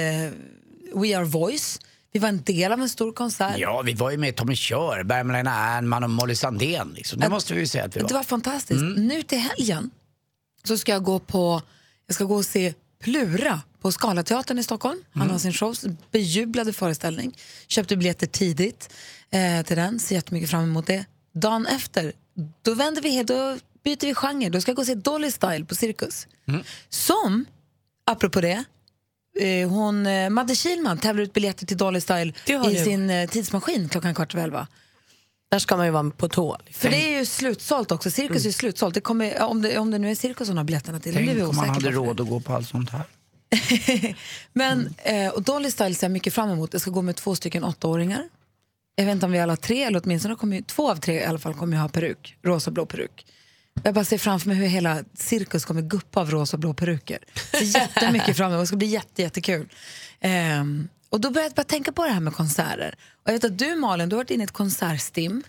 [0.94, 1.80] We Are Voice.
[2.14, 3.58] Vi var en del av en stor konsert.
[3.58, 6.92] Ja, vi var ju med Tommy Körberg, Malena Ernman och Molly Sandén.
[6.96, 7.20] Liksom.
[7.20, 8.08] Det måste vi säga att vi var.
[8.08, 8.82] Det var fantastiskt.
[8.96, 9.90] Nu till helgen
[10.64, 11.62] så ska jag gå på
[12.06, 14.98] jag ska gå och se Plura på Scalateatern i Stockholm.
[15.12, 15.74] Han har sin show,
[16.10, 17.36] bejublade föreställning.
[17.66, 18.92] Köpte biljetter tidigt
[19.30, 21.04] eh, till den, ser jättemycket fram emot det.
[21.34, 22.12] Dagen efter,
[22.62, 24.48] då vänder vi helt, då byter vi genre.
[24.48, 26.26] Då ska jag gå och se Dolly Style på Cirkus.
[26.88, 27.44] Som,
[28.06, 28.64] apropå det,
[29.68, 32.84] hon, eh, Madde Kihlman tävlar ut biljetter till Dolly Style Det i du.
[32.84, 34.66] sin eh, tidsmaskin klockan kvart över elva.
[35.50, 36.56] Där ska man ju vara på tå.
[36.64, 36.80] liksom.
[36.80, 38.10] För det är ju slutsålt också.
[38.10, 38.94] Cirkus är ju slutsålt.
[38.94, 41.48] Det kommer, om, det, om det nu är cirkus hon har biljetterna till, det Tänk
[41.48, 43.04] om man hade råd att gå på allt sånt här.
[44.52, 46.72] Men, eh, och Dolly Style ser jag mycket fram emot.
[46.72, 48.28] Jag ska gå med två stycken åttaåringar.
[48.96, 51.24] Jag vet inte om vi alla tre, eller åtminstone kommer ju, två av tre i
[51.24, 52.36] alla fall kommer ju ha peruk.
[52.42, 53.26] Rosa och blå peruk.
[53.82, 57.18] Jag bara ser framför mig hur hela cirkus kommer guppa av rosa och blå peruker.
[57.50, 58.62] Ser jättemycket fram emot.
[58.62, 59.68] Det ska bli jätte, jättekul.
[60.20, 62.94] Ehm, och då började jag bara tänka på det här med konserter.
[63.22, 65.42] Och jag vet att du Malin, du har varit inne i ett konsertstim.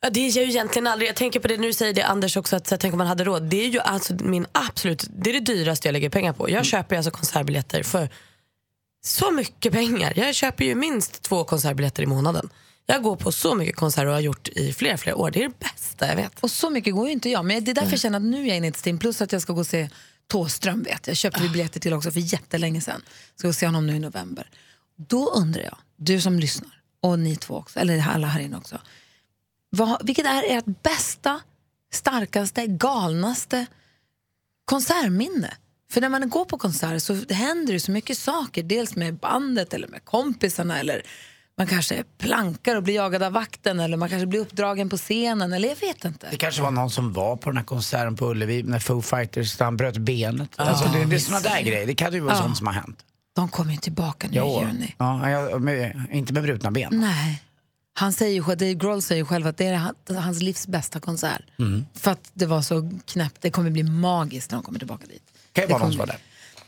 [0.00, 1.08] Ja, det är jag ju egentligen aldrig.
[1.08, 3.06] Jag tänker på det nu säger det Anders också att så, här, tänk om man
[3.06, 3.42] hade råd.
[3.42, 6.50] Det är ju alltså min absolut, det är det dyraste jag lägger pengar på.
[6.50, 8.08] Jag köper alltså konsertbiljetter för
[9.04, 10.12] så mycket pengar.
[10.16, 12.50] Jag köper ju minst två konsertbiljetter i månaden.
[12.86, 15.30] Jag går på så mycket konserter och har gjort i flera, flera år.
[15.30, 16.40] Det är det bästa jag vet.
[16.40, 17.44] Och så mycket går ju inte jag.
[17.44, 18.98] Men det är därför jag känner att nu är jag inne i ett stim.
[18.98, 19.88] Plus att jag ska gå och se
[20.26, 21.16] Thåström vet jag.
[21.16, 23.02] Köpte vi biljetter till också för jättelänge sedan.
[23.36, 24.50] Ska gå se honom nu i november.
[24.96, 28.78] Då undrar jag, du som lyssnar och ni två också, eller alla här inne också.
[29.70, 31.40] Vad, vilket är ert bästa,
[31.92, 33.66] starkaste, galnaste
[34.64, 35.54] konsertminne?
[35.90, 38.62] För när man går på konsert så händer det så mycket saker.
[38.62, 41.02] Dels med bandet eller med kompisarna eller
[41.58, 45.52] man kanske plankar och blir jagad av vakten eller man kanske blir uppdragen på scenen
[45.52, 46.26] eller jag vet inte.
[46.30, 49.60] Det kanske var någon som var på den här konserten på Ullevi när Foo Fighters,
[49.60, 50.48] han bröt benet.
[50.56, 51.86] alltså, det, det är såna där grejer.
[51.86, 52.42] Det kan ju vara Ja.
[52.42, 52.98] sånt som har hänt.
[53.36, 54.60] De kommer ju tillbaka nu i Jo.
[54.60, 54.94] juni.
[54.98, 56.88] Ja, jag, med, inte med brutna ben.
[56.92, 57.42] Nej.
[57.98, 61.00] Han säger ju, Dave Grohl säger ju själv att det är han- hans livs bästa
[61.00, 61.42] konsert.
[61.58, 61.86] Mm.
[61.94, 63.36] För att det var så knäppt.
[63.40, 65.22] Det kommer bli magiskt när de kommer tillbaka dit.
[65.52, 66.16] kan ju vara någon som var där.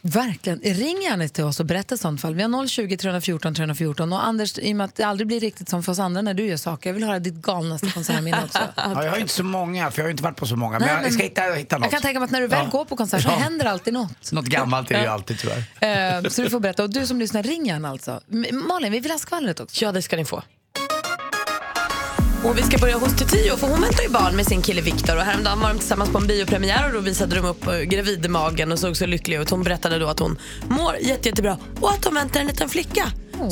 [0.03, 0.59] Verkligen.
[0.61, 2.35] Ring gärna till oss och berätta i sånt fall.
[2.35, 4.13] Vi har 020 314 314.
[4.13, 6.35] Och Anders, i och med att det aldrig blir riktigt som för oss andra när
[6.35, 8.59] du gör saker, jag vill höra ditt galnaste konsertminne också.
[8.77, 10.79] Ja, jag har inte så många, för jag har inte varit på så många.
[10.79, 11.85] Men Nej, jag, jag ska hitta, hitta något.
[11.85, 12.71] Jag kan tänka mig att när du väl Ja.
[12.79, 13.37] går på konsert så Ja.
[13.37, 14.33] händer alltid något.
[14.33, 16.17] Något gammalt är det ju alltid tyvärr.
[16.17, 16.83] Eh, så du får berätta.
[16.83, 18.21] Och du som lyssnar, ring gärna alltså.
[18.69, 19.85] Malin, vi vill ha skvallret också.
[19.85, 20.43] Ja, det ska ni få.
[22.45, 25.17] Och vi ska börja hos Tio för hon väntar ju barn med sin kille Viktor
[25.17, 28.73] och häromdagen var de tillsammans på en biopremiär och då visade de upp eh, gravidmagen
[28.73, 29.51] och såg så lyckliga ut.
[29.51, 33.05] Hon berättade då att hon mår jätte, jättebra och att de väntar en liten flicka.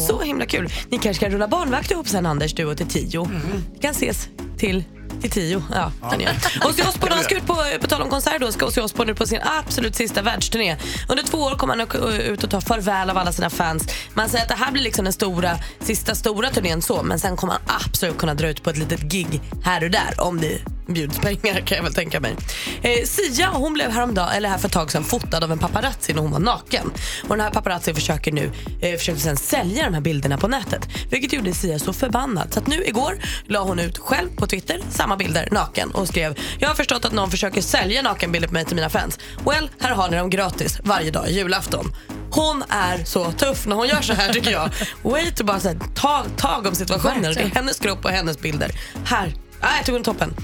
[0.09, 0.69] Så himla kul.
[0.89, 3.31] Ni kanske kan rulla barnvakt ihop sen Anders, du och till tio.
[3.75, 4.85] Vi kan ses till
[5.21, 5.63] till tio.
[5.73, 6.33] Ja, den gör.
[6.65, 9.19] Ozzy Osbourne han ska ut på, på tal om konsert då, ska Ozzy Osbourne ut
[9.19, 10.77] på sin absolut sista världsturné.
[11.09, 13.85] Under två år kommer han ut och ta farväl av alla sina fans.
[14.15, 17.37] Man säger att det här blir liksom den stora, sista stora turnén så, men sen
[17.37, 20.76] kommer han absolut kunna dra ut på ett litet gig här och där om det
[20.87, 22.37] bjuds pengar kan jag väl tänka mig.
[22.83, 26.13] Eh, Sia hon blev häromdagen, eller här för ett tag sedan fotad av en paparazzi
[26.13, 26.91] när hon var naken.
[27.23, 30.89] Och den här paparazzi försöker nu eh, försöker sen sälja de här bilderna på nätet.
[31.11, 32.53] Vilket gjorde Sia så förbannad.
[32.53, 36.39] Så att nu igår la hon ut själv på Twitter samma bilder naken och skrev
[36.59, 39.19] Jag har förstått att någon försöker sälja nakenbilder på mig till mina fans.
[39.45, 41.93] Well, här har ni dem gratis varje dag julafton.
[42.31, 44.71] Hon är så tuff när hon gör så här tycker jag.
[45.03, 47.35] Wait bara så här, ta tag om situationen.
[47.35, 48.71] Det är hennes kropp och hennes bilder.
[49.05, 50.35] Här, ah, jag tog den toppen.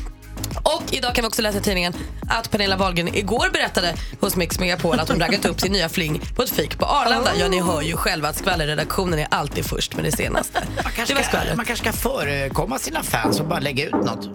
[0.63, 1.93] Och idag kan vi också läsa i tidningen
[2.31, 6.21] att Pernilla Wahlgren igår berättade hos Mix Megapol att hon raggat upp sin nya fling
[6.37, 7.31] på ett fik på Arlanda.
[7.39, 10.65] Ja, ni hör ju själva att skvallerredaktionen är alltid först med det senaste.
[10.77, 13.93] Man Det kanske, var ska, man kanske ska förekomma sina fans och bara lägga ut
[13.93, 14.29] något.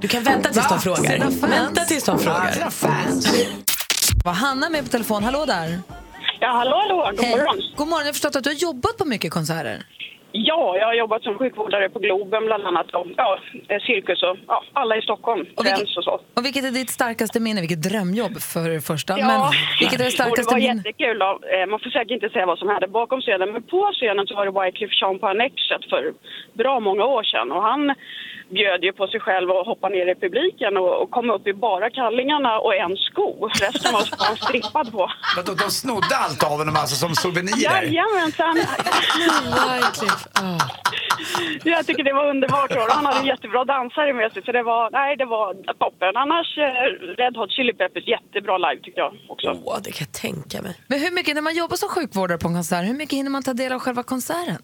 [0.00, 1.18] Du kan vänta tills de frågar.
[1.48, 2.52] Vänta tills de frågar.
[2.52, 3.28] sina fans.
[4.24, 5.24] Var Hanna med på telefon?
[5.24, 5.80] Hallå där.
[6.40, 7.12] Ja, hallå, hallå.
[7.16, 7.56] God morgon.
[7.76, 8.00] God morgon.
[8.00, 9.86] Jag har förstått att du har jobbat på mycket konserter.
[10.34, 12.94] Ja, jag har jobbat som sjukvårdare på Globen bland annat.
[12.94, 15.46] Och, ja, eh, cirkus och ja, alla i Stockholm.
[15.56, 16.20] Och vilket, och så.
[16.34, 17.60] och vilket är ditt starkaste minne?
[17.60, 19.18] Vilket drömjobb för det första.
[19.18, 19.40] Ja, Men
[19.80, 20.74] vilket är det och det starkaste var minne?
[20.86, 21.18] jättekul.
[21.18, 21.30] Då.
[21.54, 24.34] Eh, Man får säkert inte säga vad som hände bakom scenen, men på scenen så
[24.34, 26.12] var det Wyclef Jean på Annexet för
[26.52, 27.52] bra många år sedan.
[27.52, 27.94] Och han
[28.50, 31.52] bjöd ju på sig själv och hoppade ner i publiken och, och kom upp i
[31.54, 33.48] bara kallingarna och en sko.
[33.48, 35.10] Resten var han strippad på.
[35.46, 37.82] De, de snodde allt av honom alltså som souvenirer.
[37.82, 38.54] Jajamensan!
[40.34, 40.58] Ah.
[41.64, 42.70] Jag tycker det var underbart.
[42.70, 46.16] Och han hade jättebra dansare med sig, så det var, nej, det var toppen.
[46.16, 46.72] Annars, eh,
[47.20, 49.48] Red Hot Chili Peppers, jättebra live tycker jag också.
[49.64, 50.74] Åh, det kan jag tänka mig.
[50.88, 53.42] Men hur mycket, när man jobbar som sjukvårdare på en konsert, hur mycket hinner man
[53.42, 54.62] ta del av själva konserten?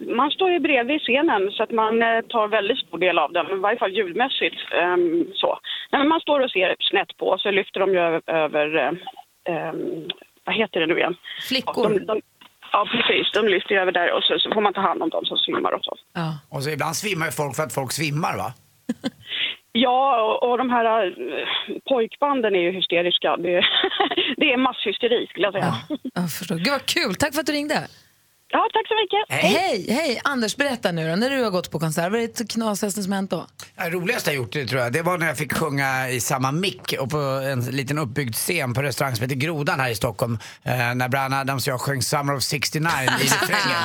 [0.00, 3.46] Man står ju bredvid scenen så att man eh, tar väldigt stor del av den,
[3.46, 4.56] i varje fall ljudmässigt.
[4.80, 5.58] ehm, så.
[5.90, 8.92] Nej, men man står och ser snett på så lyfter de ju över, över eh,
[9.54, 10.08] ehm,
[10.44, 11.16] vad heter det nu igen?
[11.48, 11.88] Flickor.
[11.88, 12.20] De, de,
[12.72, 13.32] ja, precis.
[13.32, 15.72] De lyfter över där och så, så får man ta hand om dem som svimmar
[15.72, 15.96] och så.
[16.12, 16.38] Ja.
[16.48, 18.52] Och så ibland svimmar ju folk för att folk svimmar va?
[19.78, 23.36] Ja, och, och de här eh, pojkbanden är ju hysteriska.
[23.36, 23.60] Det,
[24.36, 25.74] det är masshysteri skulle jag säga.
[25.88, 25.96] Ja.
[26.14, 26.56] Jag förstår.
[26.56, 27.88] Gud vad kul, tack för att du ringde.
[28.72, 29.44] Tack så mycket.
[29.44, 30.20] Hej, hej.
[30.24, 33.12] Anders, berätta nu då, när du har gått på konsert, vad är det knasigaste som
[33.12, 33.46] hänt då?
[33.76, 36.52] Det roligaste jag gjort det tror jag, det var när jag fick sjunga i samma
[36.52, 40.38] mick och på en liten uppbyggd scen på restaurang som heter Grodan här i Stockholm.
[40.62, 43.76] Eh, när Brian Adams och jag sjöng Summer of 69 i refrängen.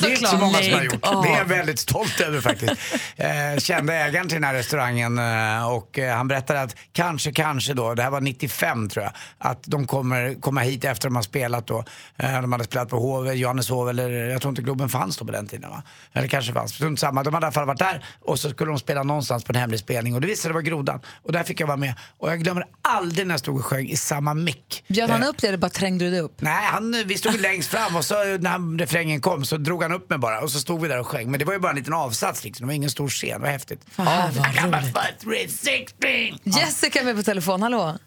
[0.00, 1.02] Det är inte så många som har gjort.
[1.02, 2.72] Det är jag väldigt stolt över faktiskt.
[3.16, 7.74] Eh, kände ägaren till den här restaurangen eh, och eh, han berättade att kanske, kanske
[7.74, 11.22] då, det här var 95 tror jag, att de kommer komma hit efter de har
[11.22, 11.84] spelat då.
[12.16, 15.32] Eh, de hade spelat på Hov, Johanneshov eller jag tror inte Globen fanns då på
[15.32, 15.82] den tiden va?
[16.12, 17.22] Eller kanske fanns, strunt samma.
[17.22, 19.56] De hade i alla fall varit där och så skulle de spela någonstans på en
[19.60, 21.00] hemlig spelning och det visade sig det var Grodan.
[21.22, 21.94] Och där fick jag vara med.
[22.18, 24.84] Och jag glömmer aldrig när jag stod och sjöng i samma mick.
[24.88, 26.34] Bjöd han Eh, upp det eller bara trängde du dig upp?
[26.40, 29.92] Nej, han, vi stod längst fram och så när han- refrängen kom så drog han
[29.92, 31.30] upp mig bara och så stod vi där och sjöng.
[31.30, 33.38] Men det var ju bara en liten avsats liksom, det var ingen stor scen, det
[33.38, 33.80] var häftigt.
[33.90, 34.84] Fan, vad I got my roligt.
[34.92, 36.10] foot through 16.
[36.44, 37.98] Jessica är med på telefon, hallå.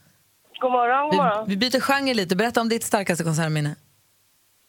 [0.62, 1.50] God morgon, god Vi, morgon.
[1.50, 3.76] vi byter genre lite, berätta om ditt starkaste konsertminne.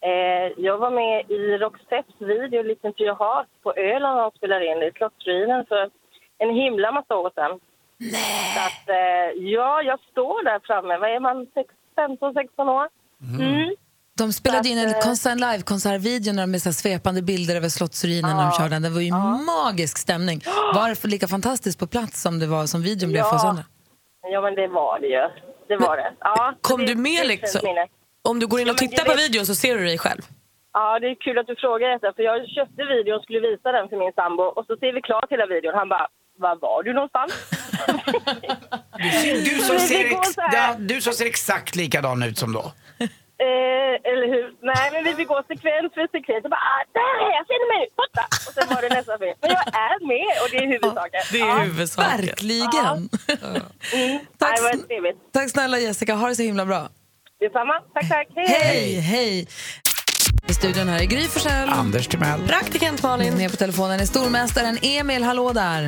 [0.07, 4.67] Eh, jag var med i Roxettes video Listen to your heart på Öland och spelade
[4.67, 5.91] in det i Slottsruinen för
[6.39, 7.61] en himla massa år sedan.
[7.99, 8.55] Nej.
[8.55, 10.97] Så att, eh, ja, jag står där framme.
[10.99, 11.47] Vad är man?
[11.55, 12.87] Sex- 15, 16 år?
[13.41, 13.75] Mm.
[14.19, 17.57] De spelade in en att, eh, konsert, en live-konsertvideo när de med så svepande bilder
[17.57, 18.83] över Slottsruinen när de körde den.
[18.83, 19.13] Det var ju
[19.57, 20.41] magisk stämning.
[20.75, 23.49] Var det lika fantastiskt på plats som det var som videon blev för oss Ja.
[23.51, 23.65] andra?
[24.23, 25.29] Ja, men det var det ju.
[25.69, 26.13] Det var det.
[26.21, 27.61] Ja, Kom det, du med liksom?
[27.65, 27.87] minne.
[28.22, 30.22] Om du går in Ja, och tittar du på videon så ser du dig själv.
[30.72, 32.12] Ja, det är kul att du frågar detta.
[32.16, 34.42] För jag köpte videon och skulle visa den för min sambo.
[34.42, 35.74] Och så ser vi klart hela videon.
[35.74, 37.33] Han bara, var var du någonstans?
[39.44, 42.72] Du som, Men ser ex- ja, du som ser exakt likadan ut som då.
[43.40, 44.46] Eh, eller hur?
[44.62, 46.44] Nej, men vi fick gå sekvens för sekvens.
[46.44, 47.88] Och bara, ah, där är jag, ser ni mig?
[47.96, 48.24] Borta!
[48.46, 49.37] Och sen var det nästa film.
[49.40, 51.20] Men jag är med och det är huvudsaken.
[51.33, 51.59] Det är ja.
[51.59, 52.11] huvudsaken.
[52.11, 52.96] Verkligen!
[53.92, 54.18] Mm.
[54.38, 56.88] Tack, Nej, tack snälla Jessica, ha det så himla bra.
[57.40, 57.74] Detsamma.
[57.94, 58.29] Tack, tack.
[58.35, 59.46] Hej, Hej, hej!
[60.48, 61.68] I studion här är Gry Forssell.
[61.68, 62.40] Anders Timell.
[62.48, 63.37] Praktikant Malin.
[63.37, 65.83] Med på telefonen är stormästaren Emil, hallå där.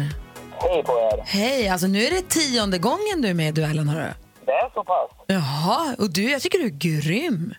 [0.63, 1.23] Hej på er.
[1.27, 4.13] Hej, alltså nu är det tionde gången du är med i duellen hörru.
[4.47, 5.11] Det är så pass.
[5.27, 7.55] Jaha, och du, jag tycker du är grym.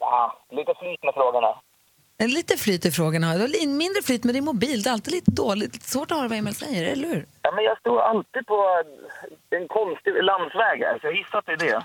[0.00, 1.54] Ja, lite flyt med frågorna.
[2.18, 3.34] En lite flyt i frågorna.
[3.38, 4.82] Du mindre flyt med din mobil.
[4.82, 5.72] Det är alltid lite dåligt.
[5.74, 7.26] Lite svårt att höra vad Emil säger, eller hur?
[7.42, 8.82] Ja, men jag står alltid på
[9.50, 11.84] en konstig landsväg här, så jag gissar att det är det.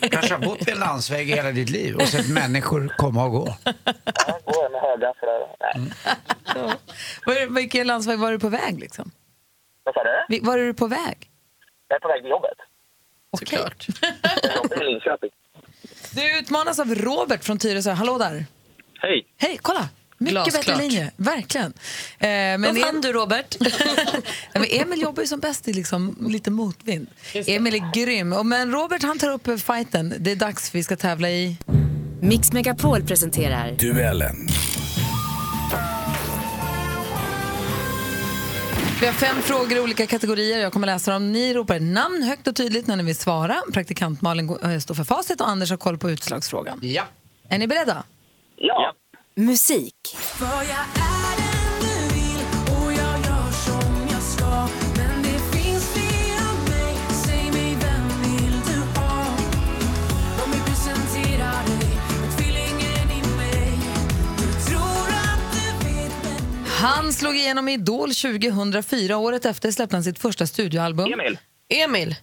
[0.00, 3.30] Du kanske har bott vid en landsväg hela ditt liv och sett människor komma och
[3.30, 3.54] gå.
[3.64, 3.72] Ja,
[4.44, 5.56] går jag med högafflar.
[5.60, 6.74] Nej.
[7.26, 8.80] Var, vilken landsväg var du på väg?
[8.80, 9.10] Liksom?
[9.84, 10.40] Vad sa du?
[10.40, 11.30] Var är du på väg?
[11.88, 12.58] Jag är på väg till jobbet.
[13.30, 13.58] Okej.
[14.42, 15.30] Jag jobbar i Linköping.
[16.14, 17.90] Du utmanas av Robert från Tyresö.
[17.92, 18.44] Hallå där.
[19.00, 19.26] Hej.
[19.36, 19.88] Hej, kolla!
[20.18, 20.66] Mycket Glasklart.
[20.66, 21.72] bättre linje, verkligen.
[22.18, 23.56] Eh, men Em- vann du Robert.
[24.54, 27.06] Men Emil jobbar ju som bäst i liksom lite motvind.
[27.32, 28.32] Emil är grym.
[28.32, 30.14] Och Men Robert han tar upp fighten.
[30.18, 31.56] Det är dags för vi ska tävla i...
[32.20, 34.48] Mix Megapol presenterar Duellen.
[39.00, 40.58] Vi har fem frågor i olika kategorier.
[40.58, 41.32] Jag kommer läsa dem.
[41.32, 43.62] Ni ropar namn högt och tydligt när ni vill svara.
[43.72, 46.78] Praktikant Malin står för facit och Anders har koll på utslagsfrågan.
[46.82, 47.02] Ja.
[47.48, 48.04] Är ni beredda?
[48.56, 48.94] Ja.
[49.38, 49.94] Musik.
[66.80, 69.16] Han slog igenom i Idol 2004.
[69.16, 71.12] Året efter släppte han sitt första studioalbum.
[71.12, 71.38] Emil.
[71.68, 72.14] Emil,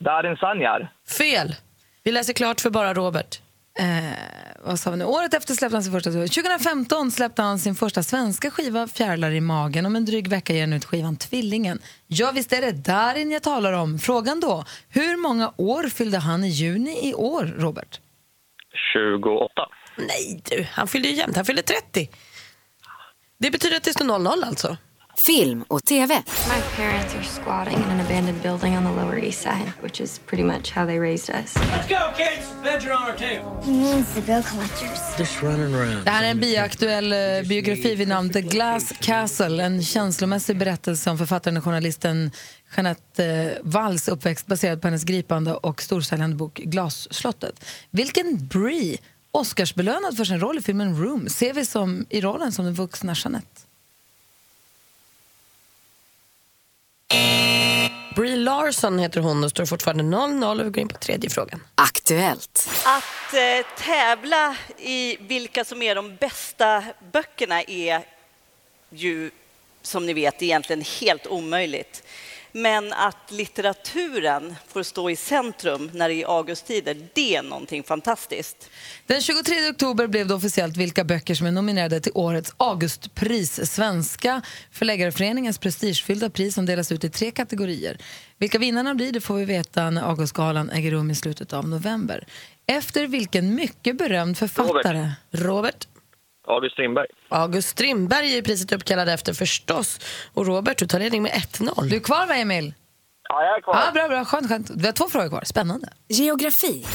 [0.00, 0.92] Darin Sanjar.
[1.08, 1.54] fel.
[2.02, 3.40] Vi läser klart för bara Robert.
[3.78, 4.12] Eh,
[4.60, 5.04] vad sa vi nu?
[5.04, 6.44] Året efter släppte han sin första studioalbum.
[6.44, 9.86] 2015 släppte han sin första svenska skiva, Fjärilar i magen.
[9.86, 11.78] Om en dryg vecka ger han ut skivan Tvillingen.
[12.06, 13.98] Ja, visst är det Darin jag talar om.
[13.98, 18.00] Frågan då, hur många år fyllde han i juni i år, Robert?
[18.92, 19.52] 28.
[19.96, 21.36] Nej du, han fyllde ju jämnt.
[21.36, 22.10] Han fyllde 30.
[23.38, 24.76] Det betyder att det står 0-0 alltså.
[25.26, 26.14] Film och TV.
[26.14, 30.18] My parents are squatting in an abandoned building on the Lower East Side, which is
[30.26, 31.54] pretty much how they raised us.
[36.04, 39.64] Det här är en biaktuell eh, biografi vid namn The Glass Castle.
[39.64, 42.30] En känslomässig berättelse om författaren och journalisten
[42.76, 47.64] Jeanette eh, Walls uppväxt baserad på hennes gripande och storsäljande bok Glasslottet.
[47.90, 48.98] Vilken Brie,
[49.30, 53.14] Oscarsbelönad för sin roll i filmen Room, ser vi som, i rollen som den vuxna
[53.16, 53.67] Jeanette?
[58.18, 61.62] Brie Larson heter hon och står fortfarande 0-0 och vi går in på tredje frågan.
[61.74, 62.68] Aktuellt.
[62.86, 68.02] Att eh, tävla i vilka som är de bästa böckerna är
[68.90, 69.30] ju,
[69.82, 72.02] som ni vet, egentligen helt omöjligt.
[72.52, 78.70] Men att litteraturen får stå i centrum när det är Augusttider, det är någonting fantastiskt.
[79.06, 83.72] Den 23 oktober blev det officiellt vilka böcker som är nominerade till årets Augustpris.
[83.72, 87.98] Svenska förläggareföreningens prestigefyllda pris som delas ut i tre kategorier.
[88.38, 92.26] Vilka vinnarna blir det får vi veta när Augustgalan äger rum i slutet av november.
[92.66, 95.10] Efter vilken mycket berömd författare...
[95.30, 95.88] Robert?
[96.48, 97.06] August Strindberg.
[97.28, 100.00] August Strindberg är priset uppkallad efter förstås.
[100.34, 101.88] Och Robert, du tar ledning med 1-0.
[101.88, 102.74] Du är kvar va, Emil?
[103.28, 103.82] Ja, jag är kvar.
[103.86, 104.24] Ja, bra, bra.
[104.24, 104.70] Skönt, skönt.
[104.70, 105.42] Vi har två frågor kvar.
[105.44, 105.88] Spännande.
[106.08, 106.86] Geografi.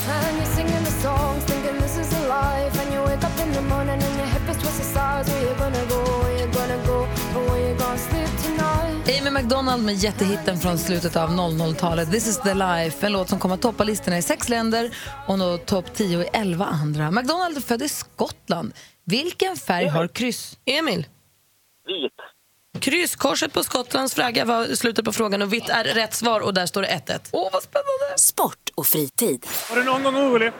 [9.20, 12.12] Amy McDonald med jättehitten från slutet av 00-talet.
[12.12, 13.06] This is the life.
[13.06, 14.96] En låt som kommer att toppa listorna i sex länder
[15.28, 17.12] och nå topp 10 i 11 andra.
[17.12, 18.74] McDonald är född i Skottland.
[19.06, 20.58] Vilken färg har kryss?
[20.66, 21.08] Emil?
[21.86, 22.12] Vit.
[22.82, 26.66] Krysskorset på Skottlands flagga var slutet på frågan och vitt är rätt svar och där
[26.66, 27.30] står det 1-1.
[27.32, 28.18] Åh, vad spännande!
[28.18, 29.46] Sport och fritid.
[29.70, 30.52] Var du någon gång orolig?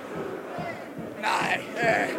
[1.24, 2.10] Nej, eh,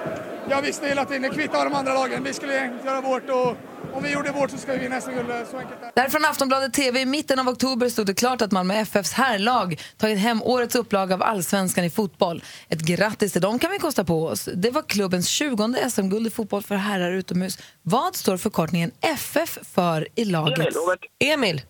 [0.51, 2.25] jag visste hela tiden, det kvittar de andra lagen.
[2.25, 3.57] Vi skulle göra vårt och
[3.97, 5.29] om vi gjorde vårt så ska vi vinna SM-guld.
[5.29, 5.93] Så enkelt är det.
[5.95, 10.19] Därifrån Aftonbladet TV i mitten av oktober stod det klart att Malmö FFs herrlag tagit
[10.19, 12.43] hem årets upplaga av Allsvenskan i fotboll.
[12.69, 14.49] Ett grattis till dem kan vi kosta på oss.
[14.55, 17.59] Det var klubbens 20 SM-guld i fotboll för herrar utomhus.
[17.83, 20.59] Vad står förkortningen FF för i laget?
[20.59, 21.01] Emil, Robert.
[21.19, 21.63] Emil?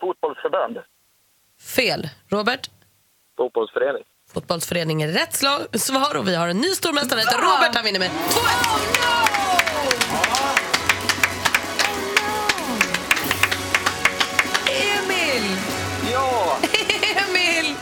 [0.00, 0.78] Fotbollsförbund.
[1.76, 2.08] Fel.
[2.28, 2.70] Robert?
[3.36, 4.02] Fotbollsförening.
[4.34, 7.20] Fotbollsförening är rätt slag, svar och vi har en ny stormästare.
[7.20, 8.40] Robert han vinner med 2-1.
[14.66, 15.56] Emil!
[16.12, 16.58] Ja!
[17.28, 17.74] Emil!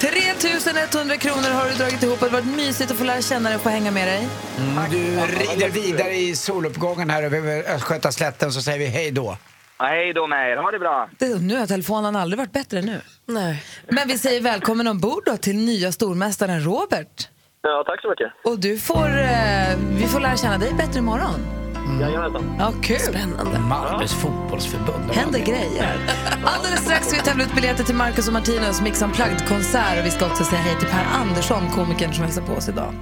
[0.00, 2.20] 3100 kronor har du dragit ihop.
[2.20, 4.28] Det har varit mysigt att få lära känna dig och få hänga med dig.
[4.58, 9.36] Mm, du rider vidare i soluppgången här över Östgötaslätten så säger vi hej då.
[9.78, 10.56] Hej då med er.
[10.56, 11.08] Ha det bra.
[11.18, 13.00] Det, nu har telefonen aldrig varit bättre än nu.
[13.26, 13.64] Nej.
[13.88, 17.28] Men vi säger välkommen ombord då till nya stormästaren Robert.
[17.62, 18.32] Ja, tack så mycket.
[18.44, 21.40] Och du får, eh, vi får lära känna dig bättre imorgon.
[22.00, 22.56] Jajamensan.
[22.58, 22.98] Ja, kul.
[22.98, 23.58] Spännande.
[23.58, 25.10] Malmös fotbollsförbund.
[25.12, 25.96] Händer grejer.
[26.44, 30.10] Alldeles strax ska vi tävla ut biljetter till Marcus och Martinus Mix Unplugged-konsert och vi
[30.10, 32.94] ska också säga hej till Per Andersson, komikern som hälsar på oss idag.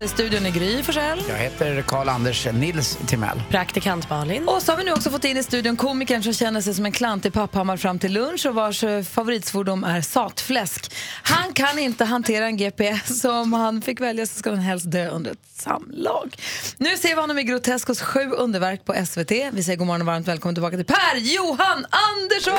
[0.00, 1.22] I studion är Gry Forssell.
[1.28, 3.42] Jag heter Karl-Anders Nils Timell.
[3.50, 4.48] Praktikant Malin.
[4.48, 6.86] Och så har vi nu också fått in i studion komikern som känner sig som
[6.86, 10.92] en klantig papphammar fram till lunch och vars eh, favoritsvordom är satfläsk.
[11.22, 14.90] Han kan inte hantera en GPS så om han fick välja så ska han helst
[14.90, 16.36] dö under ett samlag.
[16.76, 19.32] Nu ser vi honom i Groteskos sju underverk på SVT.
[19.52, 22.54] Vi säger god morgon och varmt välkommen tillbaka till Per-Johan Andersson!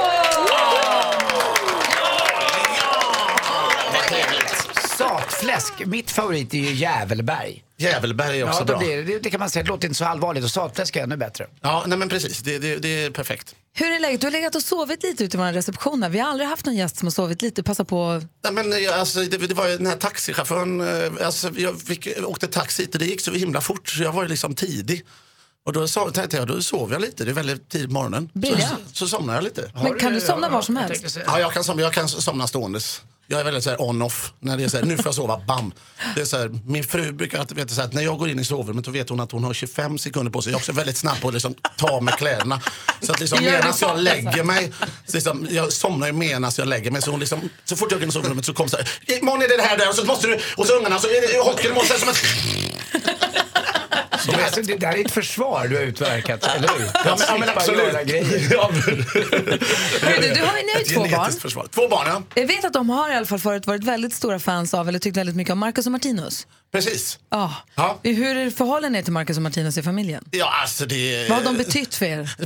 [5.00, 7.64] Satfläsk, mitt favorit är ju Jävelberg.
[7.78, 8.78] Jävelberg är också ja, då bra.
[8.78, 11.04] blir det, det, det kan man säga, det låter inte så allvarligt och satfläsk är
[11.04, 11.48] ännu bättre.
[11.62, 12.40] Ja, nej men precis.
[12.40, 13.56] Det, det, det är perfekt.
[13.74, 14.22] Hur är läget?
[14.22, 16.04] Du har legat och sovit lite ute i vår reception.
[16.04, 16.10] här.
[16.10, 17.64] Vi har aldrig haft någon gäst som har sovit lite.
[17.64, 18.22] Passa på.
[18.44, 22.48] Nej, men, alltså, det, det var ju den här taxichauffören, eh, alltså, jag fick, åkte
[22.48, 25.06] taxi hit och det gick så himla fort så jag var ju liksom tidig.
[25.66, 28.30] Och då sov, tänkte jag, då sov jag lite, det är väldigt tidigt på morgonen.
[28.34, 29.72] Så, så, så somnade jag lite.
[29.84, 31.18] Men kan du somna var som helst?
[31.26, 33.02] Ja, jag kan somna, jag kan somna ståendes.
[33.32, 34.34] Jag är väldigt så on-off.
[34.39, 35.74] När det är så här, nu får jag sova, bam.
[36.15, 38.30] Det är så här, min fru brukar alltid veta så här, att när jag går
[38.30, 40.52] in i sovrummet då vet hon att hon har 25 sekunder på sig.
[40.52, 42.62] Jag är också väldigt snabb på att liksom, ta mig kläderna.
[43.02, 44.00] Så att liksom, medan jag fort.
[44.00, 44.74] lägger mig,
[45.06, 47.02] så liksom, jag somnar ju medan jag lägger mig.
[47.02, 48.89] Så, hon liksom, så fort jag går in i sovrummet så kommer så här,
[49.20, 51.34] imorgon är det det här där och så måste du, och så ungarna, så är
[51.34, 52.18] det hockeyn måste som ett...
[54.26, 56.86] Det, alltså, det där är ett försvar du har utverkat, eller hur?
[56.94, 57.80] Ja, men, ja, men absolut.
[57.94, 58.48] göra grejer.
[58.52, 58.82] Ja, men-
[60.02, 61.32] Hörru, du, du har ju ni har ju två barn.
[61.32, 61.68] försvar.
[61.76, 62.22] Två barn, ja.
[62.42, 65.00] Jag vet att de har i alla fall förut varit väldigt stora fans av, eller
[65.00, 66.48] tyckt väldigt mycket om Marcus och Martinus.
[66.72, 67.20] Precis.
[67.30, 67.54] Ja.
[67.76, 68.00] Ja.
[68.04, 70.24] Hur är förhåller ni till Marcus och Martinus i familjen?
[70.32, 71.30] Ja, alltså det...
[71.30, 72.36] Vad har de betytt för er?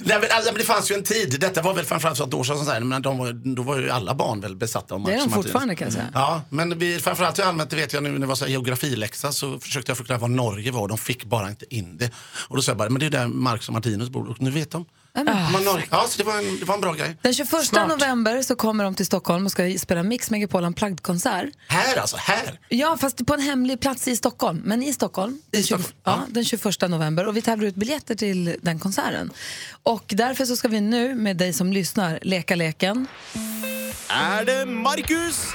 [0.00, 2.34] Nej, men, alltså, men det fanns ju en tid, detta var väl framförallt för ett
[2.34, 5.04] år sedan, så här, men de var, då var ju alla barn väl besatta av
[5.04, 6.08] Det är Marcus de fortfarande, kan jag säga.
[6.14, 8.52] Ja, men vi, framförallt jag allmänt, det vet jag nu när det var så här
[8.52, 12.10] geografiläxa så försökte jag förklara vad Norge var och de fick bara inte in det.
[12.48, 14.50] Och då sa jag bara, men det är där Marcus och Martinus bor och nu
[14.50, 14.84] vet de.
[15.16, 15.84] Ja, har.
[15.90, 17.16] Ja, så det var, en, det var en bra grej.
[17.22, 17.88] Den 21 Smart.
[17.88, 21.50] november så kommer de till Stockholm och ska spela Mix Megapol Unplugged-konsert.
[21.68, 22.60] Här alltså, här.
[22.68, 24.62] Ja, fast på en hemlig plats i Stockholm.
[24.64, 27.26] Men i Stockholm, den, 20, ja, den 21 november.
[27.26, 29.32] Och vi tävlar ut biljetter till den konserten.
[29.82, 33.06] Och därför så ska vi nu med dig som lyssnar leka leken.
[34.08, 35.46] Är det Marcus?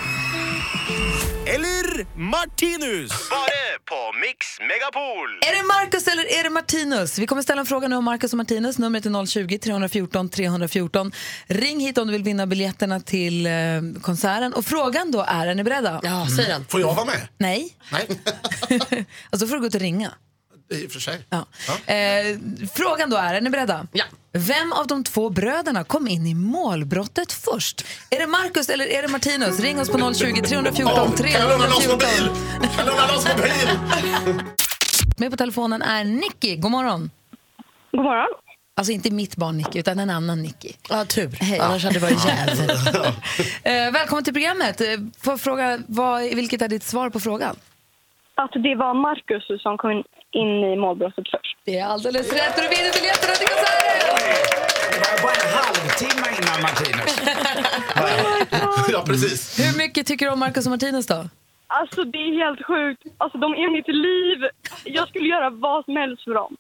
[1.46, 3.30] Eller Martinus?
[3.30, 4.01] Bare på
[4.60, 5.30] Megapol.
[5.42, 7.20] Är det Marcus eller är det Martinus?
[7.20, 8.78] Vi kommer ställa en fråga nu om Marcus och Martinus.
[8.78, 11.12] Numret är 020-314 314.
[11.48, 13.52] Ring hit om du vill vinna biljetterna till eh,
[14.02, 14.54] konserten.
[14.54, 16.00] Och frågan då är, är ni beredda?
[16.04, 16.66] Ja, säg den.
[16.66, 17.28] Får jag vara med?
[17.38, 17.76] Nej.
[17.92, 18.08] Nej,
[19.30, 20.12] Alltså får du gå ut och ringa.
[20.72, 21.22] I och för sig.
[21.30, 21.46] Ja.
[21.94, 22.38] Eh,
[22.74, 23.88] frågan då är, är ni beredda?
[23.92, 24.06] Ja.
[24.34, 27.86] Vem av de två bröderna kom in i målbrottet först?
[28.10, 29.60] Är det Marcus eller är det Martinus?
[29.60, 31.92] Ring oss på 020 314 Kan jag låna någons 314.
[31.92, 32.30] mobil?
[32.76, 33.08] Kan jag låna
[34.24, 34.44] mobil?
[35.18, 36.56] Med på telefonen är Nicky.
[36.56, 37.12] God morgon.
[37.92, 38.28] God morgon.
[38.76, 40.70] Alltså inte mitt barn Nicky, utan en annan Nicky.
[40.90, 41.30] Ja, tur.
[41.42, 41.60] Hej.
[41.60, 42.70] Annars hade det varit jäv.
[43.64, 44.82] Eh, välkommen till programmet.
[44.82, 44.88] Eh,
[45.22, 47.56] Får fråga, vad, vilket är ditt svar på frågan?
[48.36, 51.58] Att det var Marcus som kom in i målbrottet först.
[51.66, 53.92] Det är alldeles rätt och du vinner biljetterna till konserten!
[54.94, 57.22] Det var bara en halvtimme innan Martinus.
[58.92, 59.60] Ja, precis.
[59.60, 61.30] Hur mycket tycker du om Marcus och Martinus då?
[61.68, 63.02] Alltså det är helt sjukt.
[63.18, 64.50] Alltså de är mitt liv.
[64.84, 66.58] Jag skulle göra vad som helst för dem.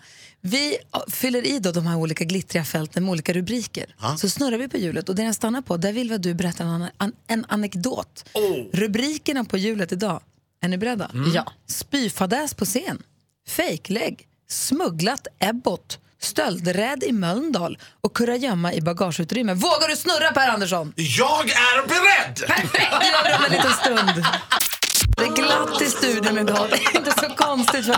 [0.45, 0.77] Vi
[1.09, 3.95] fyller i då de här olika glittriga fälten med olika rubriker.
[4.01, 4.17] Ja.
[4.17, 6.35] Så snurrar vi på hjulet och det den stannar på, där vill vi att du
[6.35, 8.25] berättar en, an, en anekdot.
[8.73, 10.21] Rubrikerna på hjulet idag,
[10.61, 11.11] är ni beredda?
[11.35, 11.53] Ja.
[11.67, 13.03] Spyfadäs på scen,
[13.49, 19.55] fejklägg, smugglat ebbot, stöldräd i Mölndal och kurragömma i bagageutrymme.
[19.55, 20.93] Vågar du snurra Per Andersson?
[20.97, 22.47] Jag är beredd!
[22.47, 24.25] Perfekt, det gör vi om en liten stund.
[25.17, 26.67] Det är glatt i studion idag.
[26.71, 27.87] Det är inte så konstigt.
[27.87, 27.97] För...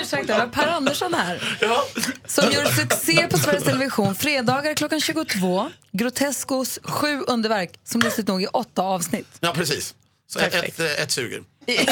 [0.00, 1.58] Ursäkta, vi har Per Andersson här.
[2.26, 5.70] Som gör succé på Sveriges Television fredagar klockan 22.
[5.92, 9.28] Groteskos sju underverk som lustigt nog är åtta avsnitt.
[9.40, 9.94] Ja, precis.
[10.28, 11.42] Så ett, ett, ett suger.
[11.66, 11.86] I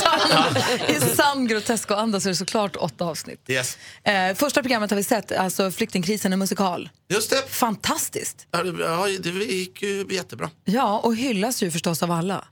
[0.00, 0.56] sann,
[0.88, 3.40] I sann grotesko-anda så är det såklart åtta avsnitt.
[3.48, 3.78] Yes.
[4.04, 6.88] Eh, första programmet har vi sett, alltså Flyktingkrisen, en musikal.
[7.08, 7.42] Just det.
[7.48, 8.46] Fantastiskt.
[8.50, 10.50] Ja, det- ja, det gick ju jättebra.
[10.64, 12.44] Ja, och hyllas ju förstås av alla.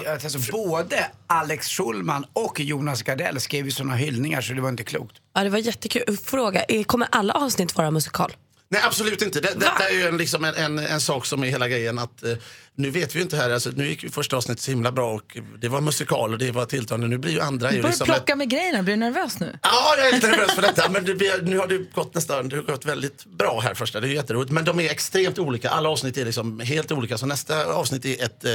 [0.00, 4.68] Till- Alltså, både Alex Schulman och Jonas Gardell skrev ju såna hyllningar så det var
[4.68, 5.16] inte klokt.
[5.34, 6.16] Ja, det var jättekul.
[6.24, 8.32] Fråga, är- kommer alla avsnitt vara musikal?
[8.72, 9.40] Nej, absolut inte.
[9.40, 11.98] Det, detta är ju en, liksom en, en, en sak som är hela grejen.
[11.98, 12.32] Att, eh,
[12.74, 15.12] nu vet vi ju inte här, alltså, nu gick ju första avsnittet så himla bra
[15.12, 17.08] och det var musikal och det var tilltalande.
[17.08, 18.04] Nu blir ju andra Du börjar liksom...
[18.04, 19.58] plocka med grejerna, blir du nervös nu?
[19.62, 20.90] Ja, jag är lite nervös för detta.
[20.90, 24.00] Men det, nu har det gått nästan, det har gått väldigt bra här första.
[24.00, 24.52] Det är jätteroligt.
[24.52, 25.70] Men de är extremt olika.
[25.70, 27.18] Alla avsnitt är liksom helt olika.
[27.18, 28.52] Så nästa avsnitt är ett, eh,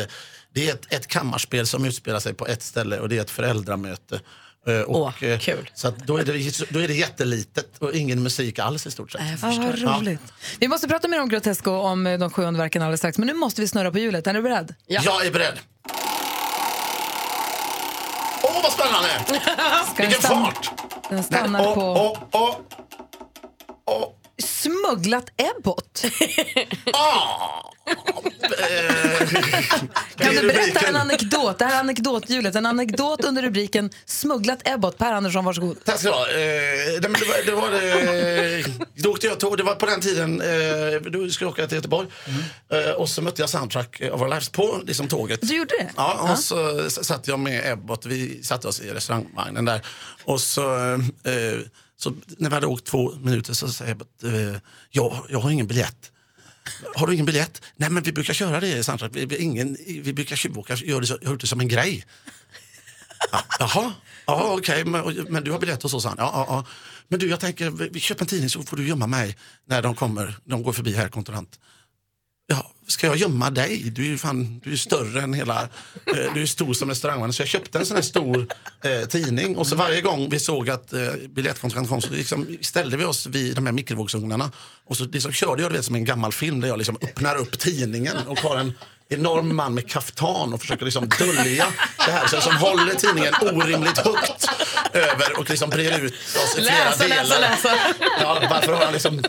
[0.54, 3.32] det är ett, ett kammarspel som utspelar sig på ett ställe och det är ett
[3.32, 4.20] föräldramöte.
[4.68, 5.70] Eh, Och, Åh, kul.
[5.74, 9.12] Så att då, är det, då är det jättelitet och ingen musik alls i stort
[9.12, 9.22] sett.
[9.42, 10.20] Ja, vad roligt.
[10.60, 13.18] Vi måste prata mer om Grotesco, om eh, de sju underverken alldeles strax.
[13.18, 14.28] Men nu måste vi snurra på hjulet.
[14.28, 14.76] Är du beredd?
[14.88, 15.60] Jag är beredd.
[18.44, 19.10] Åh, vad spännande!
[19.98, 20.72] Vilken fart!
[21.10, 22.18] Den stannar Nej, åh, på...
[22.32, 22.56] åh,
[23.86, 24.15] åh.
[24.44, 26.04] Smugglat ebbot.
[26.94, 27.72] Ah!
[30.18, 31.60] kan du berätta en anekdot?
[31.60, 32.56] Det här är anekdothjulet.
[32.56, 34.98] En anekdot under rubriken Smugglat ebbot.
[34.98, 35.78] Per Andersson, varsågod.
[35.86, 36.28] Tack ska du ha.
[36.28, 37.74] Eh, det var, det var
[38.60, 38.66] eh,
[38.96, 39.58] då åkte jag tåg.
[39.58, 42.08] Det var på den tiden, eh, då skulle jag åka till Göteborg.
[42.72, 45.40] Eh, och så mötte jag Soundtrack of Our Lives på liksom, tåget.
[45.42, 45.90] Du gjorde det?
[45.98, 46.36] Ja, och Ja.
[46.36, 48.06] så satt jag med Ebbot.
[48.06, 49.82] Vi satte oss i restaurangvagnen där.
[50.24, 51.00] Och så, eh,
[51.98, 54.34] så när vi hade åkt två minuter så säger jag att
[54.90, 56.12] jag, jag har ingen biljett.
[56.96, 57.62] Har du ingen biljett?
[57.76, 59.12] Nej men vi brukar köra det i Soundtrack.
[59.16, 62.06] Vi, vi, ingen, vi brukar tjuvåka, gör det, så- gör det som en grej.
[63.32, 63.94] Ja, jaha,
[64.26, 66.18] ja, okej, men, men du har biljett och så sa han.
[66.20, 66.66] Ja, ja, ja.
[67.08, 69.38] Men du, jag tänker, vi vi köper en tidning så får du gömma mig
[69.68, 71.60] när de kommer, de går förbi här kontrollant.
[72.48, 73.90] Ja, ska jag gömma dig?
[73.96, 77.34] Du är ju fan, du är större än hela, eh, du är stor som restaurangvagn.
[77.34, 78.48] Så jag köpte en sån här stor
[78.84, 82.98] eh, tidning och så varje gång vi såg att eh, biljettkontrollanten kom så liksom ställde
[82.98, 84.52] vi oss vid de här mikrovågsugnarna
[84.88, 87.60] och så liksom körde jag det som en gammal film där jag liksom öppnar upp
[87.60, 88.74] tidningen och har en
[89.10, 91.66] enorm man med kaftan och försöker liksom dölja
[92.06, 92.28] det här.
[92.28, 94.48] Så som håller tidningen orimligt högt
[94.94, 97.24] över och liksom breder ut oss i flera Läsa, delar.
[97.24, 97.70] läsa, läsa.
[98.22, 99.24] Ja, varför har han liksom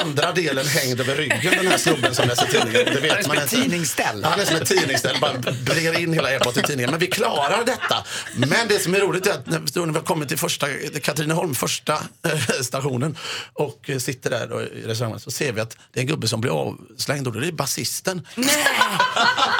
[0.00, 2.94] andra delen hängd över ryggen den här snubben som läser tidningen?
[2.94, 3.62] Det vet Han är som man ett inte.
[3.62, 4.24] tidningsställ.
[4.24, 5.32] Han är som ett tidningsställ, bara
[5.64, 6.90] brer in hela Airport i tidningen.
[6.90, 8.04] Men vi klarar detta.
[8.36, 10.66] Men det som är roligt är att när vi har kommit till första,
[11.02, 13.16] Katrineholm, första eh, stationen
[13.52, 16.40] och sitter där då i restaurangen så ser vi att det är en gubbe som
[16.40, 18.26] blir avslängd och det är basisten.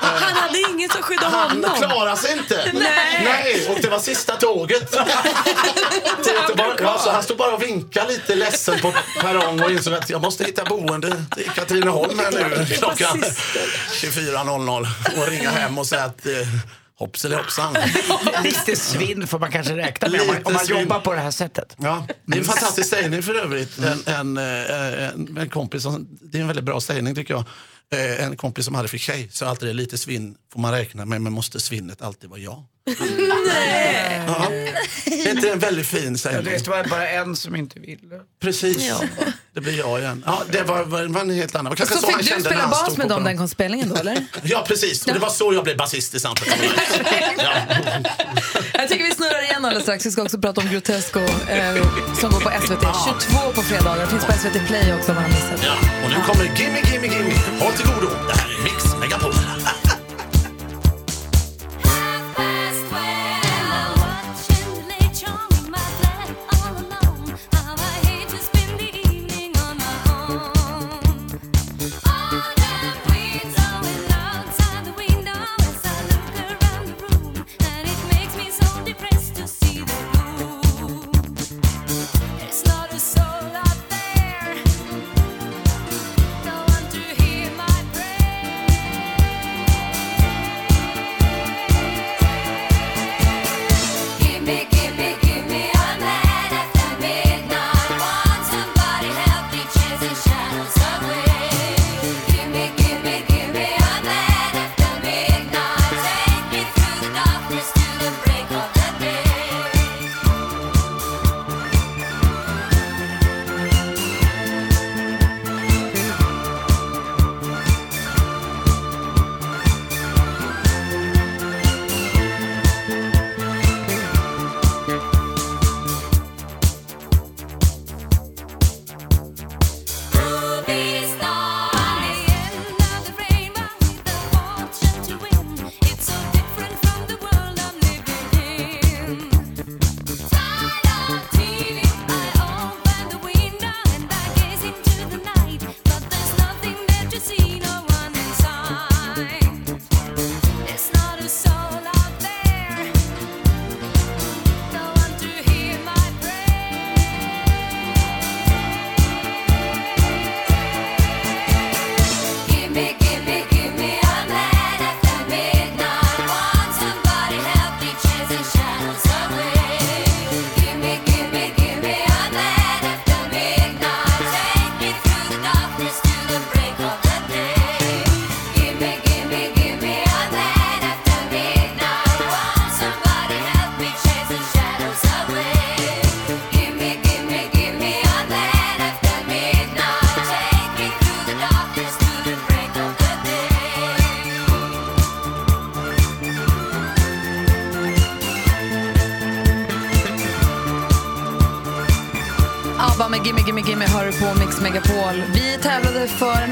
[0.00, 1.76] Han hade ingen som skyddade Han honom.
[1.76, 2.70] klarar sig inte.
[2.74, 3.20] Nej.
[3.24, 4.90] Nej, och det var sista tåget.
[6.24, 6.84] till Göteborg.
[7.06, 10.64] Han stod bara och vinkade lite ledsen på perrong och insåg att jag måste hitta
[10.64, 13.22] boende i Katrineholm här nu klockan
[13.92, 17.76] 24.00 och ringa hem och säga att eh, eller hoppsan.
[18.44, 21.30] Lite svinn får man kanske räkna med om man, om man jobbar på det här
[21.30, 21.76] sättet.
[21.78, 23.78] Ja, det är en fantastisk sägning för övrigt.
[23.78, 27.44] En, en, eh, en, en kompis, som, det är en väldigt bra sägning tycker jag.
[27.94, 31.04] Eh, En kompis som hade för tjej sa alltid det, lite svinn får man räkna
[31.04, 32.64] med men måste svinnet alltid vara jag?
[34.26, 34.48] Ja.
[35.04, 36.44] Det är inte en väldigt fin Ja, sägning?
[36.44, 38.20] det var bara en som inte ville.
[38.40, 38.92] Precis,
[39.54, 40.22] det blir jag igen.
[40.26, 41.76] Ja, det var, var, en helt annan.
[41.76, 44.26] Kanske Så han fick du spela bas med dem den spelningen då, eller?
[44.42, 45.06] Ja, precis.
[45.06, 46.48] Och det var så jag blev basist i Soundtrack.
[48.80, 50.06] Jag tycker vi snurrar igen alldeles strax.
[50.06, 51.74] Vi ska också prata om Grotesco eh,
[52.20, 52.84] som går på SVT
[53.30, 54.06] 22 på fredagar.
[54.06, 55.60] Finns på SVT Play också om man har missat.
[55.64, 55.74] Ja,
[56.04, 57.34] och nu kommer Gimme Gimme Gimme.
[57.60, 58.08] Håll till godo.
[58.28, 58.58] Det här är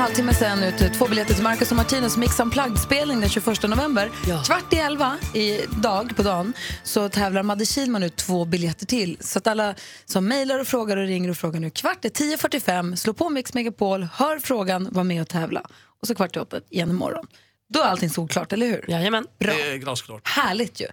[0.07, 4.11] halvtimme sedan ut två biljetter till Marcus och Martinus Mix Unplugged-spelning den 21 november.
[4.44, 6.52] Kvart i elva i dag på dagen
[6.82, 9.16] så tävlar Madde Kihlman ut två biljetter till.
[9.20, 11.70] Så att alla som mejlar och frågar och ringer och frågar nu.
[11.70, 15.62] Kvart är 10.45, slå på Mix Megapol, hör frågan, var med och tävla.
[16.00, 17.26] Och så kvart i åtta igen imorgon.
[17.68, 18.84] Då är allting solklart, eller hur?
[18.88, 19.26] Jajamän.
[19.38, 19.52] Bra.
[19.52, 20.28] Det är glasklart.
[20.28, 20.86] Härligt ju.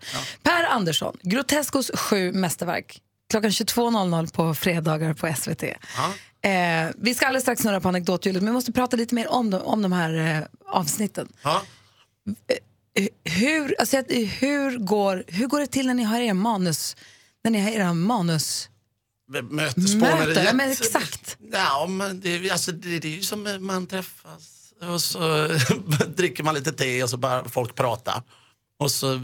[0.44, 3.02] Per Andersson, Groteskos sju mästerverk.
[3.30, 5.64] Klockan 22.00 på fredagar på SVT.
[6.44, 9.50] Eh, vi ska alldeles strax snurra på anekdothjulet, men vi måste prata lite mer om
[9.50, 11.28] de, om de här eh, avsnitten.
[11.44, 11.62] Ja.
[12.96, 16.96] Eh, hur, alltså, att- hur, går, hur går det till när ni har era manus,
[17.44, 18.70] när ni har era manus...
[19.50, 20.28] Mötesspåneriet.
[20.28, 21.38] Möten, ja, men exakt.
[21.52, 25.48] Ja, men det, alltså, det, det är ju som eh, man träffas och så
[26.16, 28.22] dricker man lite te och så bara folk pratar.
[28.80, 29.22] Och så,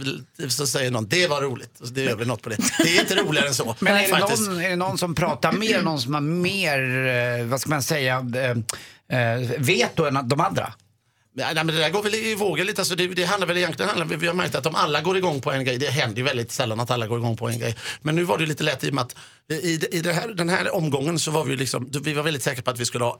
[0.49, 1.79] så säger någon, det var roligt.
[1.79, 2.57] Och det gör vi något på det.
[2.77, 3.75] Det är inte roligare än så.
[3.79, 7.45] Men är det, någon, är det någon som pratar mer, någon som har mer, eh,
[7.45, 10.73] vad ska man säga, eh, eh, veto än de andra?
[11.33, 12.81] Nej, nej, men det där går väl i vågor lite.
[12.81, 15.41] Alltså det, det handlar väl egentligen, handlar, vi har märkt att om alla går igång
[15.41, 17.75] på en grej, det händer ju väldigt sällan att alla går igång på en grej.
[18.01, 19.15] Men nu var det lite lätt i och med att
[19.49, 22.61] i, i det här, den här omgången så var vi, liksom, vi var väldigt säkra
[22.61, 23.19] på att vi skulle ha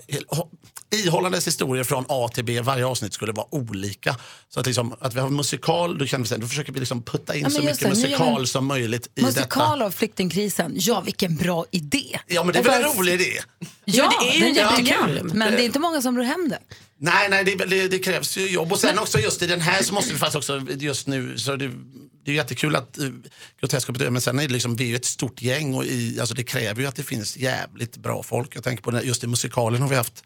[1.06, 2.62] ihållandes historier från A till B.
[2.62, 4.16] Varje avsnitt skulle vara olika.
[4.50, 7.04] Så att, liksom, att vi har musikal, då kände vi sen, då försöker vi liksom
[7.04, 9.28] putta in Ja, så mycket det, musikal som möjligt i detta.
[9.28, 12.20] Musikal av flyktingkrisen, ja vilken bra idé.
[12.28, 13.40] Ja men det är väl en rolig idé?
[13.86, 15.32] Ja, det är ju jättekul.
[15.34, 16.60] Men det är inte många som ror hem det.
[17.02, 18.72] Nej, nej det, det, det krävs ju jobb.
[18.72, 21.56] Och sen också just i den här så måste vi faktiskt också just nu, så
[21.56, 21.72] det,
[22.30, 23.12] det är jättekul att uh,
[23.60, 26.36] Grotesco betyder, men sen är det liksom, vi är ett stort gäng och i, alltså
[26.36, 28.56] det kräver ju att det finns jävligt bra folk.
[28.56, 30.24] Jag tänker på den, just i musikalen har vi haft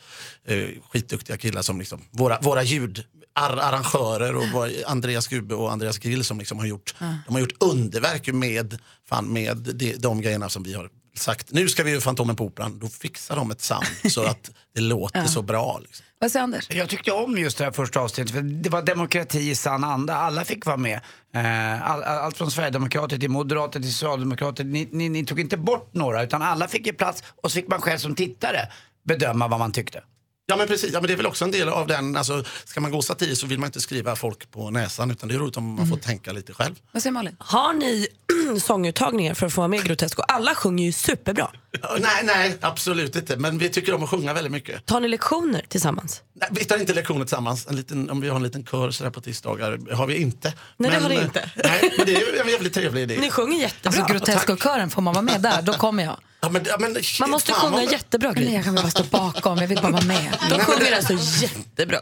[0.52, 5.98] uh, skitduktiga killar som liksom, våra, våra ljud ar- arrangörer och Andreas Gube och Andreas
[5.98, 8.78] Grill som liksom har gjort, de har gjort underverk med,
[9.10, 11.52] fan, med de, de grejerna som vi har sagt.
[11.52, 14.82] Nu ska vi göra Fantomen på Operan, då fixar de ett sound så att det
[14.82, 15.28] låter Ja.
[15.28, 15.80] så bra.
[15.84, 16.06] Liksom.
[16.20, 16.68] Vad säger Anders?
[16.70, 20.16] Jag tyckte om just det här första avsnittet, för det var demokrati i sann anda.
[20.16, 21.00] Alla fick vara med.
[21.36, 24.64] Eh, All, all, allt från Sverigedemokrater till Moderater till Socialdemokrater.
[24.64, 27.68] Ni, ni, ni tog inte bort några, utan alla fick ge plats och så fick
[27.68, 28.60] man själv som tittare
[29.08, 30.04] bedöma vad man tyckte.
[30.46, 32.82] Ja men precis, ja, men det är väl också en del av den, alltså, ska
[32.82, 35.58] man gå satir så vill man inte skriva folk på näsan utan det är roligt
[35.58, 36.76] om man får tänka lite själv.
[36.92, 37.36] Vad säger Malin?
[37.40, 38.08] Har ni
[38.60, 40.22] sånguttagningar för att få vara med i Grotesco?
[40.28, 41.52] Alla sjunger ju superbra.
[41.82, 43.38] Ja, Nej, nej, absolut inte.
[43.38, 44.86] Men vi tycker om att sjunga väldigt mycket.
[44.86, 46.22] Tar ni lektioner tillsammans?
[46.34, 47.68] Nej, vi tar inte lektioner tillsammans.
[47.68, 50.54] En liten, om vi har en liten kör sådär på tisdagar har vi inte.
[50.78, 51.52] Nej, det men, har ni eh, inte.
[51.64, 53.18] Nej, men det är en jävligt trevlig idé.
[53.20, 54.02] Ni sjunger jättebra.
[54.02, 56.18] Alltså Grotesco-kören, får man vara med där, då kommer jag.
[56.42, 58.54] Ja, men, ja, men, shit, Man måste fan, sjunga vad- jättebra Gry.
[58.54, 60.38] jag kan bara stå bakom, jag vill bara vara med.
[60.50, 61.14] De sjunger alltså
[61.44, 62.00] jättebra.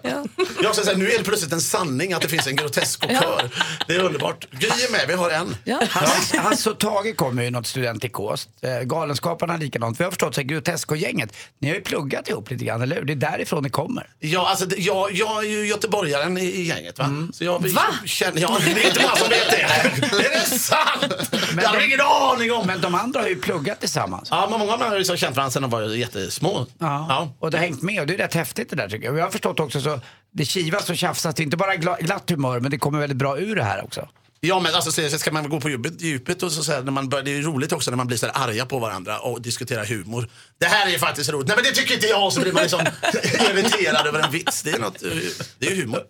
[0.64, 3.50] Jag ska säga, nu är det plötsligt en sanning att det finns en Grotesco-kör.
[3.88, 4.48] Det är underbart.
[4.52, 5.56] Gry är med, vi har en.
[6.42, 8.48] Hasse och Tage kommer ju något studentikos.
[8.62, 10.00] Eh, Galenskaparna likadant.
[10.00, 13.04] Vi har förstått att Grotesco-gänget, ni har ju pluggat ihop lite grann, eller hur?
[13.06, 14.10] Det är därifrån ni kommer.
[14.20, 17.00] Ja, alltså, det- jag, jag är ju göteborgaren i, i gänget.
[17.00, 17.28] Va?
[17.34, 17.82] Så jag, Va?
[18.06, 19.62] Känner, ja, det är inte många som vet det.
[20.18, 21.32] Är det sant?
[21.62, 22.68] jag har ingen aning om.
[22.68, 24.28] Men de andra har ju pluggat tillsammans.
[24.32, 26.66] Ja, men många av dem har ju så känt varandra sedan de var jättesmå.
[26.80, 27.34] Ja.
[27.40, 29.14] Och det har hängt med och det är rätt häftigt det där tycker jag.
[29.14, 30.00] Och jag har förstått också så
[30.34, 33.18] det kivas och tjafsas, det är inte bara gla- glatt humör men det kommer väldigt
[33.18, 34.08] bra ur det här också.
[34.44, 36.92] Ja men alltså så ska man gå på djupet, djupet och så, så här, när
[36.92, 39.42] man börjar, det är roligt också när man blir så här arga på varandra och
[39.42, 40.30] diskuterar humor.
[40.58, 41.48] Det här är ju faktiskt roligt.
[41.48, 42.34] Nej men det tycker inte jag.
[42.34, 42.80] Så blir man liksom
[43.24, 44.62] irriterad över en vits.
[44.62, 45.00] Det är, något,
[45.60, 46.02] det är humor.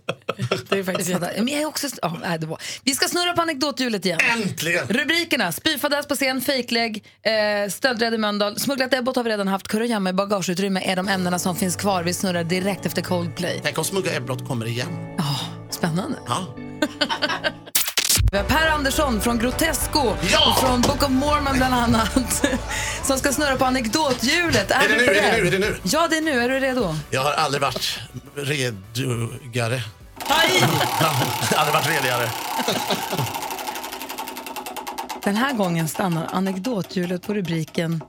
[0.69, 1.43] Det är faktiskt fantastiskt.
[1.43, 1.87] Men jag är också...
[2.01, 2.61] ja, nej, det var.
[2.83, 4.19] Vi ska snurra på anekdothjulet igen.
[4.29, 4.87] Äntligen!
[4.87, 5.51] Rubrikerna.
[5.51, 8.59] Spyfadäs på scen, fejklägg, eh, stöldrädd i Mölndal.
[8.59, 9.67] Smugglat Ebbot har vi redan haft.
[9.67, 12.03] Kurragömma i bagageutrymme är de ämnena som finns kvar.
[12.03, 13.59] Vi snurrar direkt efter Coldplay.
[13.63, 15.17] Tänk om Smugga Ebbot kommer igen.
[15.69, 16.17] Spännande.
[16.27, 16.55] Ja.
[18.33, 20.51] Vi har Per Andersson från Grotesco Ja!
[20.51, 22.45] och från Book of Mormon bland annat
[23.03, 24.71] som ska snurra på anekdothjulet.
[24.71, 25.11] Är, Är det du nu?
[25.13, 25.47] Är det nu?
[25.47, 25.75] Är det nu?
[25.83, 26.31] Ja, det är nu.
[26.41, 26.95] Är du redo?
[27.09, 27.99] Jag har aldrig varit
[28.35, 29.81] redugare.
[30.27, 32.29] Har aldrig varit redigare.
[35.23, 38.03] Den här gången stannar anekdothjulet på rubriken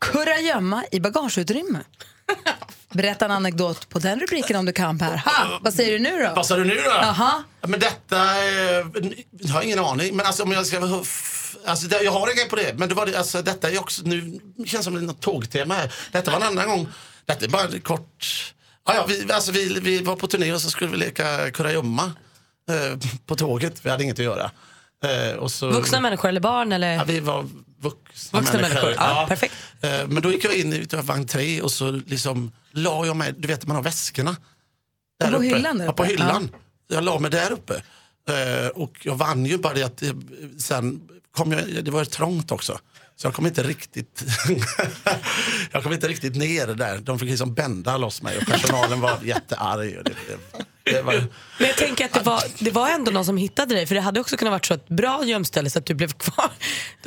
[0.00, 1.78] Kurragömma i bagageutrymme.
[2.96, 5.16] Berätta en anekdot på den rubriken om du kan Per.
[5.16, 5.58] Ha!
[5.62, 6.32] Vad säger du nu då?
[6.36, 6.90] Vad sa du nu då?
[6.90, 7.42] Jaha.
[7.60, 8.16] Ja, Men detta,
[9.30, 10.16] jag har ingen aning.
[10.16, 11.04] Men alltså om jag ska
[11.66, 14.02] Alltså, jag har en grej på det, men det var det, alltså, detta är också,
[14.04, 15.92] nu känns som något tågtema här.
[16.12, 16.88] Detta var en annan gång,
[17.26, 18.52] detta är bara kort.
[18.86, 22.12] Ja, ja, vi, alltså, vi, vi var på turné och så skulle vi leka kurragömma
[22.70, 24.50] eh, på tåget, vi hade inget att göra.
[25.04, 26.72] Eh, och så, Vuxna människor eller barn?
[26.72, 26.94] Eller?
[26.94, 27.46] Ja, vi var
[27.88, 29.54] vuxna, Vuxna människor, ja, perfekt.
[29.80, 33.34] Eh, Men då gick jag in i vagn tre och så liksom la jag mig,
[33.38, 34.36] du vet man har väskorna.
[35.20, 35.46] Där På uppe.
[35.46, 36.12] hyllan där Ja, på uppe?
[36.12, 36.50] hyllan.
[36.88, 37.74] Jag la mig där uppe.
[38.28, 40.10] Eh, och jag vann ju bara det att eh,
[40.58, 42.78] sen kom jag, det var trångt också.
[43.16, 44.24] Så jag kom inte riktigt
[45.72, 46.98] jag kom inte riktigt ner där.
[46.98, 49.98] De fick liksom bända loss mig och personalen var jättearg.
[49.98, 50.64] Och det, det
[51.02, 51.14] var,
[51.58, 54.00] Men jag tänker att det var, det var ändå någon som hittade dig för det
[54.00, 56.50] hade också kunnat varit så ett bra gömställe så att du blev kvar.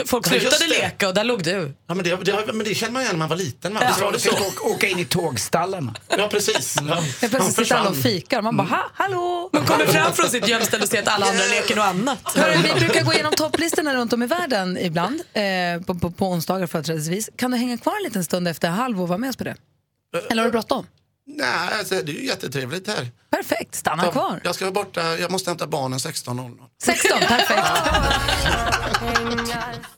[0.05, 0.67] Folk Ja, slutade det.
[0.67, 1.73] leka och där låg du.
[1.87, 3.73] ja, men, det, det, men det känner man igen när man var liten.
[3.73, 3.79] Va?
[3.83, 4.05] Ja.
[4.05, 4.35] Var det så?
[4.35, 5.91] Fick åka in i tågstallen.
[6.17, 6.75] Ja, precis.
[6.89, 7.03] Ja.
[7.21, 8.41] Jag plötsligt sitter alla och fikar.
[8.41, 9.49] Man bara, ha, hallå!
[9.53, 12.35] Man kommer fram från sitt gömställe och ser att alla andra leker något annat.
[12.35, 15.43] Hörru, vi brukar gå igenom topplistorna runt om i världen ibland, eh,
[15.85, 17.29] på, på, på onsdagar företrädesvis.
[17.35, 19.55] Kan du hänga kvar en liten stund efter halv och vara med oss på det?
[20.29, 20.85] Eller har du bråttom?
[21.37, 23.07] Nej, alltså, det är ju jättetrevligt här.
[23.29, 24.41] Perfekt, stanna Så, kvar.
[24.43, 26.57] Jag ska vara borta, jag måste hämta barnen 16.00.
[26.83, 27.63] 16, perfekt.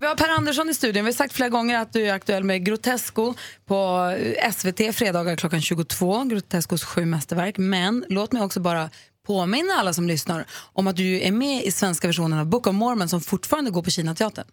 [0.00, 1.04] Vi har Per Andersson i studion.
[1.04, 3.34] Vi har sagt flera gånger att du är aktuell med Grotesco
[3.66, 4.10] på
[4.52, 6.24] SVT fredagar klockan 22.
[6.24, 7.58] Grotescos sju mästerverk.
[7.58, 8.90] Men låt mig också bara
[9.26, 12.74] påminna alla som lyssnar om att du är med i svenska versionen av Book of
[12.74, 14.46] Mormon som fortfarande går på Kinateatern.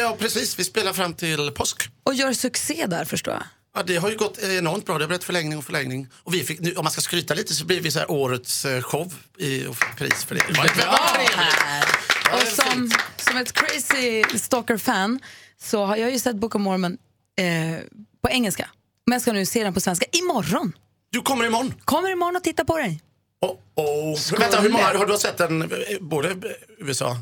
[0.00, 0.58] Ja, precis.
[0.58, 1.90] Vi spelar fram till påsk.
[2.04, 3.42] Och gör succé där förstår jag.
[3.76, 4.98] Ja, det har ju gått enormt bra.
[4.98, 6.08] Det har blivit förlängning och förlängning.
[6.14, 8.64] Och vi fick, nu, om man ska skryta lite så blir vi så här årets
[8.64, 10.42] eh, show i, och fick pris för det.
[10.48, 15.20] det var Och som, som ett crazy stalker-fan
[15.62, 16.98] så har jag ju sett Book of Mormon
[17.36, 17.46] eh,
[18.22, 18.70] på engelska.
[19.06, 20.72] Men jag ska nu se den på svenska imorgon.
[21.10, 21.74] Du kommer imorgon?
[21.84, 23.00] Kommer imorgon och titta på dig.
[23.76, 24.38] Oh.
[24.38, 25.68] Vänta, hur många, har du sett den eh,
[26.00, 26.36] både
[26.78, 27.16] USA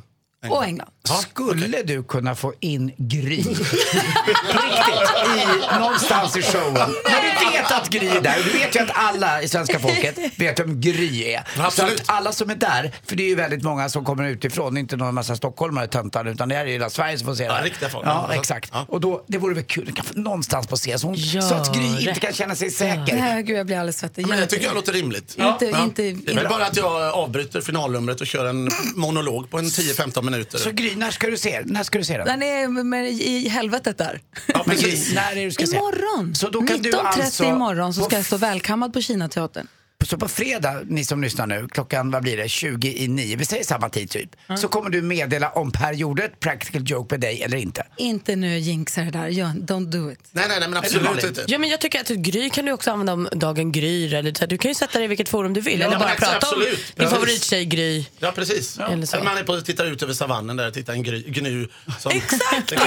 [0.50, 0.90] Och England.
[1.22, 3.42] Skulle du kunna få in Gry?
[3.44, 6.74] På riktigt, i, någonstans i showen.
[6.74, 9.78] När du vet att Gry är där, och du vet ju att alla i svenska
[9.78, 11.44] folket vet vem Gry är.
[11.58, 11.96] Absolut.
[11.98, 14.76] Så att alla som är där, för det är ju väldigt många som kommer utifrån,
[14.76, 17.54] inte någon massa stockholmare töntar, utan det här är hela Sverige som får se det.
[17.58, 18.06] Ja, riktiga folk.
[18.06, 18.34] Ja, Ja.
[18.34, 18.72] exakt.
[18.88, 21.40] Och då, det vore väl kul, att kan få någonstans få se, så, hon, Gör
[21.40, 22.02] så att Gry det.
[22.08, 23.16] inte kan känna sig säker.
[23.16, 24.26] Nej, gud, jag blir alldeles svettig.
[24.26, 25.36] Men det tycker jag låter rimligt.
[25.38, 29.50] Inte- inte- det är väl inte- bara att jag avbryter finalnumret och kör en monolog
[29.50, 30.58] på en 10-15 minuter.
[30.58, 32.26] Så Gry, när ska du se När ska du se den?
[32.26, 34.20] Den är med, i helvetet där.
[34.46, 35.14] Ja, precis.
[35.14, 35.76] När är du ska se?
[35.76, 36.34] imorgon.
[36.34, 39.66] Så då kan du 19.30 alltså imorgon så ska jag stå välkammad på Kinateatern.
[40.04, 43.44] Så på fredag, ni som lyssnar nu, klockan vad blir det, 20 i 9, vi
[43.44, 44.30] säger samma tid typ.
[44.58, 47.86] Så kommer du meddela om Per gjorde ett practical joke med dig eller inte.
[47.96, 49.28] Inte nu jinxa det där.
[49.28, 50.18] Gör- Don't do it.
[50.32, 51.44] Nej, nej, nej, men absolut inte.
[51.46, 54.14] Ja, men jag tycker att Gry kan du också använda om dagen Gryr.
[54.14, 55.80] Eller, så du kan ju sätta dig i vilket forum du vill.
[55.80, 56.68] Ja, eller bara prata absolut.
[56.68, 57.12] om din Precis.
[57.14, 58.04] favorittjej Gry.
[58.18, 58.78] Ja, precis.
[58.78, 59.16] Eller så.
[59.24, 61.68] Man är på tittar ut över savannen där och tittar en gry, gnu.
[61.98, 62.68] Som, Exakt!
[62.68, 62.86] Du har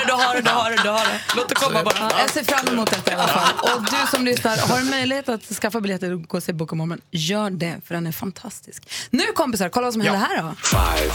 [0.00, 1.20] det, du har det, du har det, du har det.
[1.36, 1.94] Låt det komma bara.
[2.00, 3.76] Ja, jag ser fram emot detta i alla fall.
[3.76, 6.72] Och du som lyssnar, har du möjlighet att skaffa biljetter och gå och se Book
[6.72, 8.90] of Mormon, gör det, för den är fantastisk.
[9.10, 10.54] Nu kompisar, kolla vad som händer här då.
[10.54, 11.12] Five,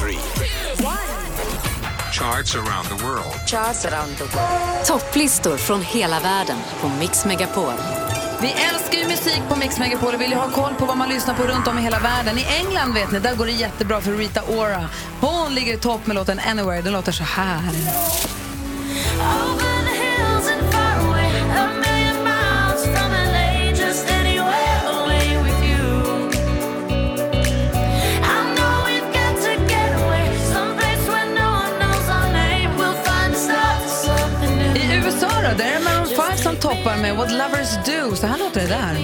[0.00, 0.18] three,
[2.12, 3.48] charts around the world.
[3.48, 4.84] Charts around the world.
[4.86, 7.72] Topplistor från hela världen på Mix Megapol.
[8.42, 11.08] Vi älskar ju musik på Mix Megapol och vill ju ha koll på vad man
[11.08, 12.38] lyssnar på runt om i hela världen.
[12.38, 14.88] I England vet ni, där går det jättebra för Rita Ora.
[15.20, 16.82] Hon ligger i topp med låten Anywhere.
[16.82, 17.70] Den låter så här.
[35.50, 38.16] Då, där är Maroon 5 som toppar med What Lovers Do.
[38.16, 38.94] Så här låter det där.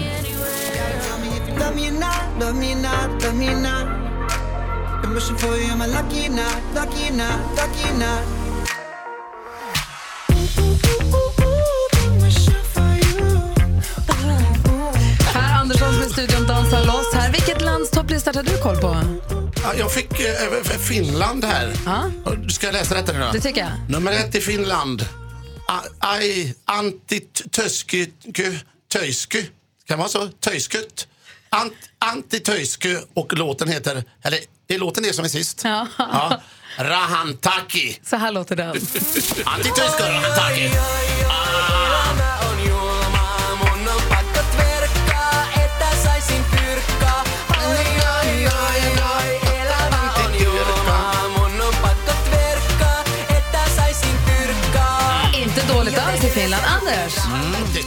[15.32, 17.32] Per Andersson i studion dansar loss här.
[17.32, 18.96] Vilket lands topplista tar du koll på?
[19.62, 21.72] Ja, jag fick eh, Finland här.
[22.50, 23.26] Ska jag läsa detta nu då?
[23.32, 23.70] Det tycker jag.
[23.88, 25.04] Nummer ett i Finland.
[25.66, 28.06] A- Ai antitösky
[28.92, 29.44] töjsky.
[29.86, 30.28] Kan vara så?
[30.28, 31.08] Töjskytt.
[31.50, 34.38] Ant, antitöjsky och låten heter, eller
[34.68, 35.60] är låten det som är sist?
[35.64, 35.86] Ja.
[35.98, 36.40] Ja.
[36.78, 37.98] Rahantaki.
[38.02, 38.68] Så här låter den.
[39.44, 40.64] Antitöjsky Rahantaki.
[40.64, 40.76] Inte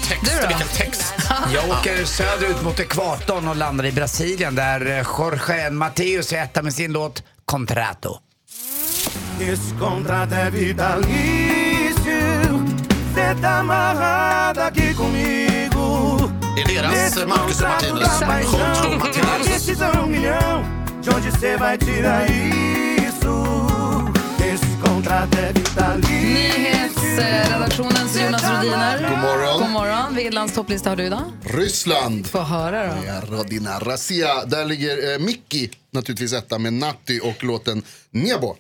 [0.10, 0.48] text, Du då?
[0.48, 1.14] vilken text.
[1.54, 6.62] Jag åker söderut mot ekvatorn och landar i Brasilien där eh, Jorge Mateus är etta
[6.62, 8.18] med sin låt Contrato.
[16.56, 18.22] Det är deras Marcus och Martinus.
[18.22, 19.80] Och Martinus.
[26.11, 29.11] Nyhetsredaktionens Jonas Rhodiner.
[29.11, 29.61] God morgon.
[29.61, 30.15] God morgon.
[30.15, 31.23] Vilket lands topplista har du idag?
[31.45, 32.27] Ryssland.
[32.27, 32.93] Få höra då.
[33.07, 34.45] Ja, Rodina Razia.
[34.45, 38.57] Där ligger eh, Mickey naturligtvis etta med Natti och låten Nebo.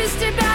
[0.00, 0.50] без тебя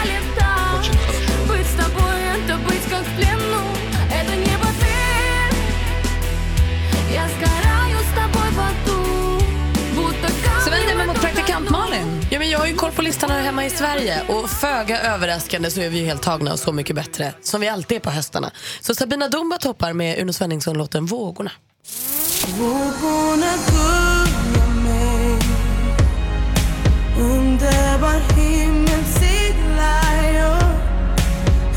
[12.61, 14.21] har ju koll på listan här hemma i Sverige.
[14.27, 17.67] Och föga överraskande så är vi ju helt tagna och Så mycket bättre, som vi
[17.67, 18.51] alltid är på höstarna.
[18.81, 21.51] Så Sabina Dumba toppar med Uno Svenningsson-låten Vågorna.
[22.59, 25.39] Vågorna gungar mig.
[27.19, 30.63] Underbar himmel seglar jag.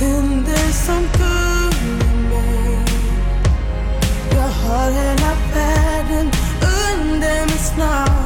[0.00, 2.78] Händer som gungar mig.
[4.30, 6.30] Jag har hela världen
[6.62, 8.23] under mig snart.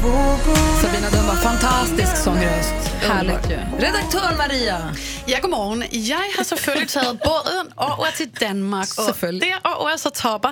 [0.00, 2.74] Sabina Dumba, fantastisk sångröst.
[3.00, 3.56] Härligt ju.
[3.78, 4.94] Redaktör Maria.
[5.26, 5.84] Ja, godmorgen.
[5.92, 10.48] Jeg har selvfølgelig taget båden over til Danmark, og derover så topper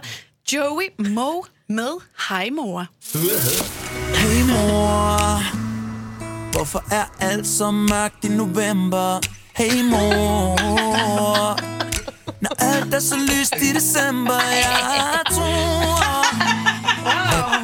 [0.53, 2.86] Joey Moe med Hej mor.
[4.14, 5.42] Hej mor
[6.53, 9.20] Hvorfor er alt så mørkt i november?
[9.57, 11.61] Hej mor
[12.40, 16.67] Når alt er så lyst i december Jeg tror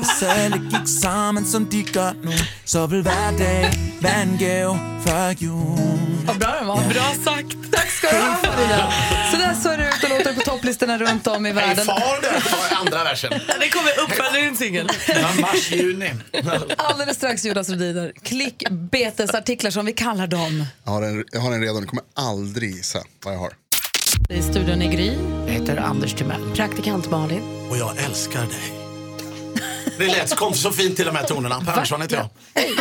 [0.04, 2.32] At hvis alle gik sammen som de gør nu
[2.64, 3.72] Så vil hver dag
[4.04, 4.74] være en gave
[5.06, 5.78] før jul
[6.26, 6.76] Vad bra den var.
[6.92, 7.56] Bra sagt.
[7.72, 8.92] Tack ska du ha Maria.
[9.30, 11.84] Så där ser det ut och låter på topplistorna runt om i Hej världen.
[11.84, 13.30] far det var andra versen.
[13.60, 14.88] Det kommer singel.
[15.40, 16.10] Mars, juni.
[16.76, 18.12] Alldeles strax Jonas Rhodiner.
[18.22, 20.66] Klickbetesartiklar som vi kallar dem.
[20.84, 23.52] Jag har, en, jag har en redan, ni kommer aldrig gissa vad jag har.
[24.28, 25.16] I studion i Gry.
[25.46, 26.54] Jag heter Anders Timell.
[26.54, 27.42] Praktikant Malin.
[27.70, 28.83] Och jag älskar dig.
[29.98, 31.60] Det lät kom så fint till de här tonerna.
[31.60, 32.28] Per Andersson heter jag.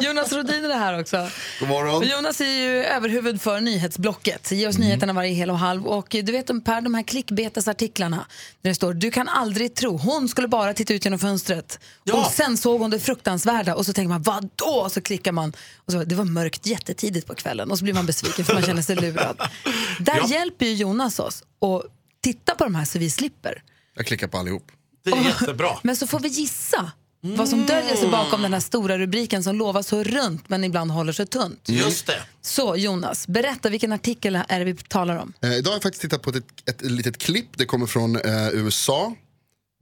[0.00, 1.28] Jonas Rhodiner är här också.
[1.60, 2.06] God morgon.
[2.08, 4.50] Jonas är ju överhuvud för nyhetsblocket.
[4.52, 5.86] Ge oss nyheterna varje hel och halv.
[5.86, 8.26] Och du vet om Per, de här klickbetesartiklarna
[8.62, 11.78] där det står du kan aldrig tro, hon skulle bara titta ut genom fönstret.
[12.12, 14.64] Och sen såg hon det fruktansvärda och så tänker man vad då?
[14.84, 15.52] Och så klickar man.
[15.86, 18.62] Och så, det var mörkt jättetidigt på kvällen och så blir man besviken för man
[18.62, 19.36] känner sig lurad.
[19.98, 20.28] Där Ja.
[20.28, 21.82] hjälper ju Jonas oss att
[22.22, 23.62] titta på de här så vi slipper.
[23.96, 24.66] Jag klickar på allihop.
[25.04, 25.70] Det är jättebra.
[25.82, 29.56] Men så får vi gissa vad som döljer sig bakom den här stora rubriken som
[29.56, 31.68] lovar så runt men ibland håller sig tunt.
[31.68, 32.22] Just det.
[32.42, 35.32] Så Jonas, berätta vilken artikel är det vi talar om?
[35.40, 37.48] Eh, idag har jag faktiskt tittat på ett, ett, litet klipp.
[37.56, 39.14] Det kommer från eh, USA.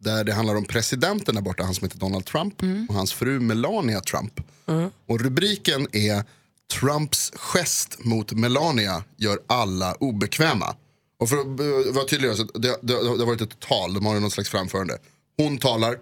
[0.00, 2.62] Där det handlar om presidenten där borta, han som heter Donald Trump.
[2.88, 4.40] Och hans fru Melania Trump.
[5.06, 6.24] Och rubriken är
[6.80, 10.74] Trumps gest mot Melania gör alla obekväma.
[11.18, 14.06] Och för att eh, vara tydlig, så det, det, det har varit ett tal, de
[14.06, 14.98] har någon slags framförande.
[15.42, 15.96] Hon talar,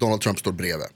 [0.00, 0.86] Donald Trump står bredvid.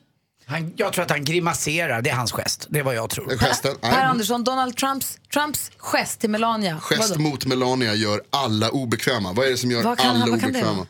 [0.46, 2.66] Han, jag tror att han grimaserar, det är hans gest.
[2.70, 3.30] Det är vad jag tror.
[3.36, 6.80] Gesten, Per Andersson, Donald Trumps, Trumps gest till Melania.
[6.80, 7.22] Gest Vadå?
[7.22, 9.32] mot Melania gör alla obekväma.
[9.32, 10.86] Vad är det som gör alla han- obekväma?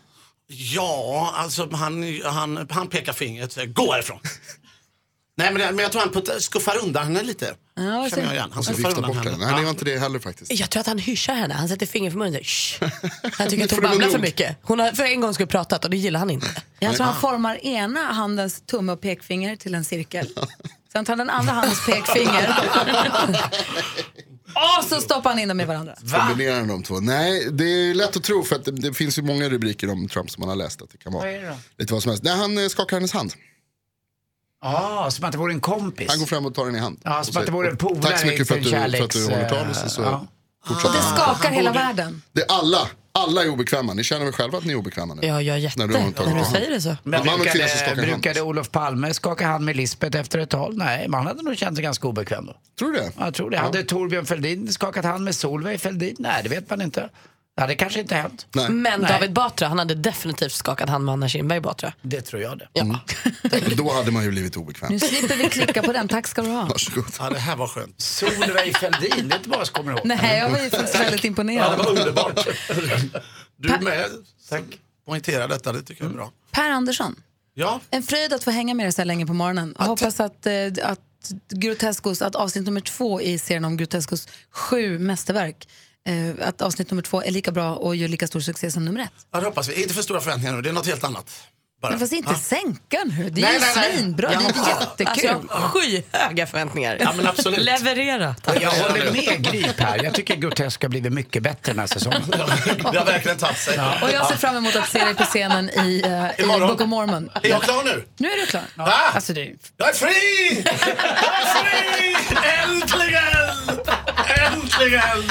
[0.49, 3.57] Ja, alltså han, han, han pekar fingret.
[3.75, 4.19] Gå härifrån.
[5.39, 7.55] Nej, men, men jag tror han skuffar undan henne lite.
[7.74, 8.51] Ja, Känner jag igen.
[8.53, 9.30] Han skuffar vifta undan bort henne.
[9.30, 9.47] henne.
[9.47, 10.53] Nej, det var inte det heller faktiskt.
[10.53, 11.55] Jag tror att han hyschar henne.
[11.55, 12.41] Han sätter fingret för munnen.
[12.43, 12.82] Shh.
[13.32, 14.57] Han tycker att hon babblar för mycket.
[14.62, 16.62] Hon har för en gång skulle pratat och det gillar han inte.
[16.78, 20.28] Jag tror han formar ena handens tumme och pekfinger till en cirkel.
[20.93, 22.59] Sen tar den andra handens pekfinger.
[24.78, 25.95] och så stoppar han in dem i varandra.
[26.28, 27.01] Kombinerar de två?
[27.01, 30.09] Nej, det är lätt att tro för att det, det finns ju många rubriker om
[30.09, 31.57] Trump som man har läst att det kan vara Vad är det då?
[31.78, 32.24] lite vad som helst.
[32.24, 33.32] Nej, han eh, skakar hennes hand.
[34.63, 36.11] Ja, som att det vore en kompis.
[36.11, 37.01] Han går fram och tar henne i hand.
[37.05, 38.71] Ja, Och som säger, att det vore en polare Tack så mycket för att du,
[38.71, 39.71] för att du håller tal.
[39.71, 40.27] Och så, så ja.
[40.67, 42.23] fortsätter Det skakar hela världen.
[42.33, 42.79] Det är alla,
[43.13, 43.95] alla är obekväma.
[43.95, 45.27] Ni känner väl själva att ni är obekväma nu?
[45.27, 45.79] Ja, jag är jätte.
[45.79, 46.97] När du har tagit När du säger det så.
[47.03, 48.01] Men Ja, man brukade, hand.
[48.01, 50.77] brukade Olof Palme skaka hand med Lisbeth efter ett tag?
[50.77, 52.57] Nej, man hade nog känt sig ganska obekväm då.
[52.79, 53.13] Tror du det?
[53.17, 53.59] Ja, Jag tror det.
[53.59, 56.17] Hade Torbjörn Fälldin skakat hand med Solveig Fälldin?
[56.19, 57.09] Nej, det vet man inte.
[57.57, 58.47] Det hade kanske inte hänt.
[58.55, 58.69] Nej.
[58.71, 59.11] Men Nej.
[59.13, 61.93] David Batra, han hade definitivt skakat hand med Anna Kinberg Batra.
[62.03, 62.69] Det tror jag det.
[62.73, 62.83] Ja.
[62.83, 62.97] Mm.
[63.77, 64.93] Då hade man ju blivit obekväm.
[64.93, 66.09] Nu slipper vi klicka på den.
[66.09, 66.65] Tack ska du ha.
[66.67, 67.05] Varsågod.
[67.19, 68.01] Ja, det här var skönt.
[68.01, 70.01] Solveig Fälldin, det är inte bara jag kommer ihåg.
[70.05, 71.79] Nej, jag var ju faktiskt väldigt Ja, det imponerad.
[71.79, 72.47] var underbart.
[73.57, 74.07] Du med.
[74.49, 74.63] Tack.
[75.07, 76.33] Poängtera detta, det tycker jag är bra.
[76.51, 77.17] Per Andersson,
[77.55, 79.75] Ja, en fröjd att få hänga med er så här länge på morgonen.
[79.79, 80.53] Jag hoppas att, eh,
[80.83, 81.01] att
[81.49, 85.69] Groteskos, att avsnitt nummer två i serien om Groteskos sju mästerverk,
[86.07, 89.01] eh, att avsnitt nummer två är lika bra och gör lika stor succé som nummer
[89.01, 89.11] ett.
[89.33, 89.83] ja, det hoppas vi.
[89.83, 91.31] Inte för stora förväntningar nu, det är något helt annat.
[91.83, 91.91] Bara.
[91.91, 92.39] Men fast inte Ja.
[92.39, 93.97] sänka nu, det är Nej, ju nej, nej.
[93.97, 94.39] svinbra, Ja.
[94.39, 95.07] det är jättekul.
[95.09, 96.97] Alltså, jag har skyhöga förväntningar.
[97.01, 97.59] Ja, men absolut.
[97.61, 98.35] Leverera.
[98.43, 98.63] tack.
[98.63, 100.05] Jag håller med Grip här.
[100.05, 102.23] Jag tycker Grotesk har blivit mycket bättre den här säsongen.
[102.93, 103.79] Det har verkligen tagit sig.
[104.03, 106.59] Och jag ser fram emot att se dig på scenen i, uh, i.
[106.59, 107.31] Book of Mormon.
[107.43, 108.05] Är jag klar nu?
[108.17, 108.63] Nu är du klar.
[108.75, 108.93] Va?
[109.15, 109.55] Alltså, är...
[109.77, 110.63] Jag är fri!
[110.65, 112.17] Jag är fri!
[112.63, 113.86] Äntligen!
[114.53, 115.22] Äntligen!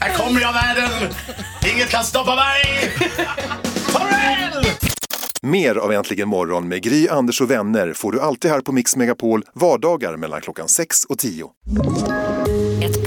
[0.00, 1.14] Här kommer jag världen!
[1.74, 2.92] Inget kan stoppa mig!
[3.86, 4.64] Farväl!
[5.42, 8.96] Mer av Äntligen morgon med Gry, Anders och vänner får du alltid här på Mix
[8.96, 11.46] Megapol vardagar mellan klockan 6 och 10.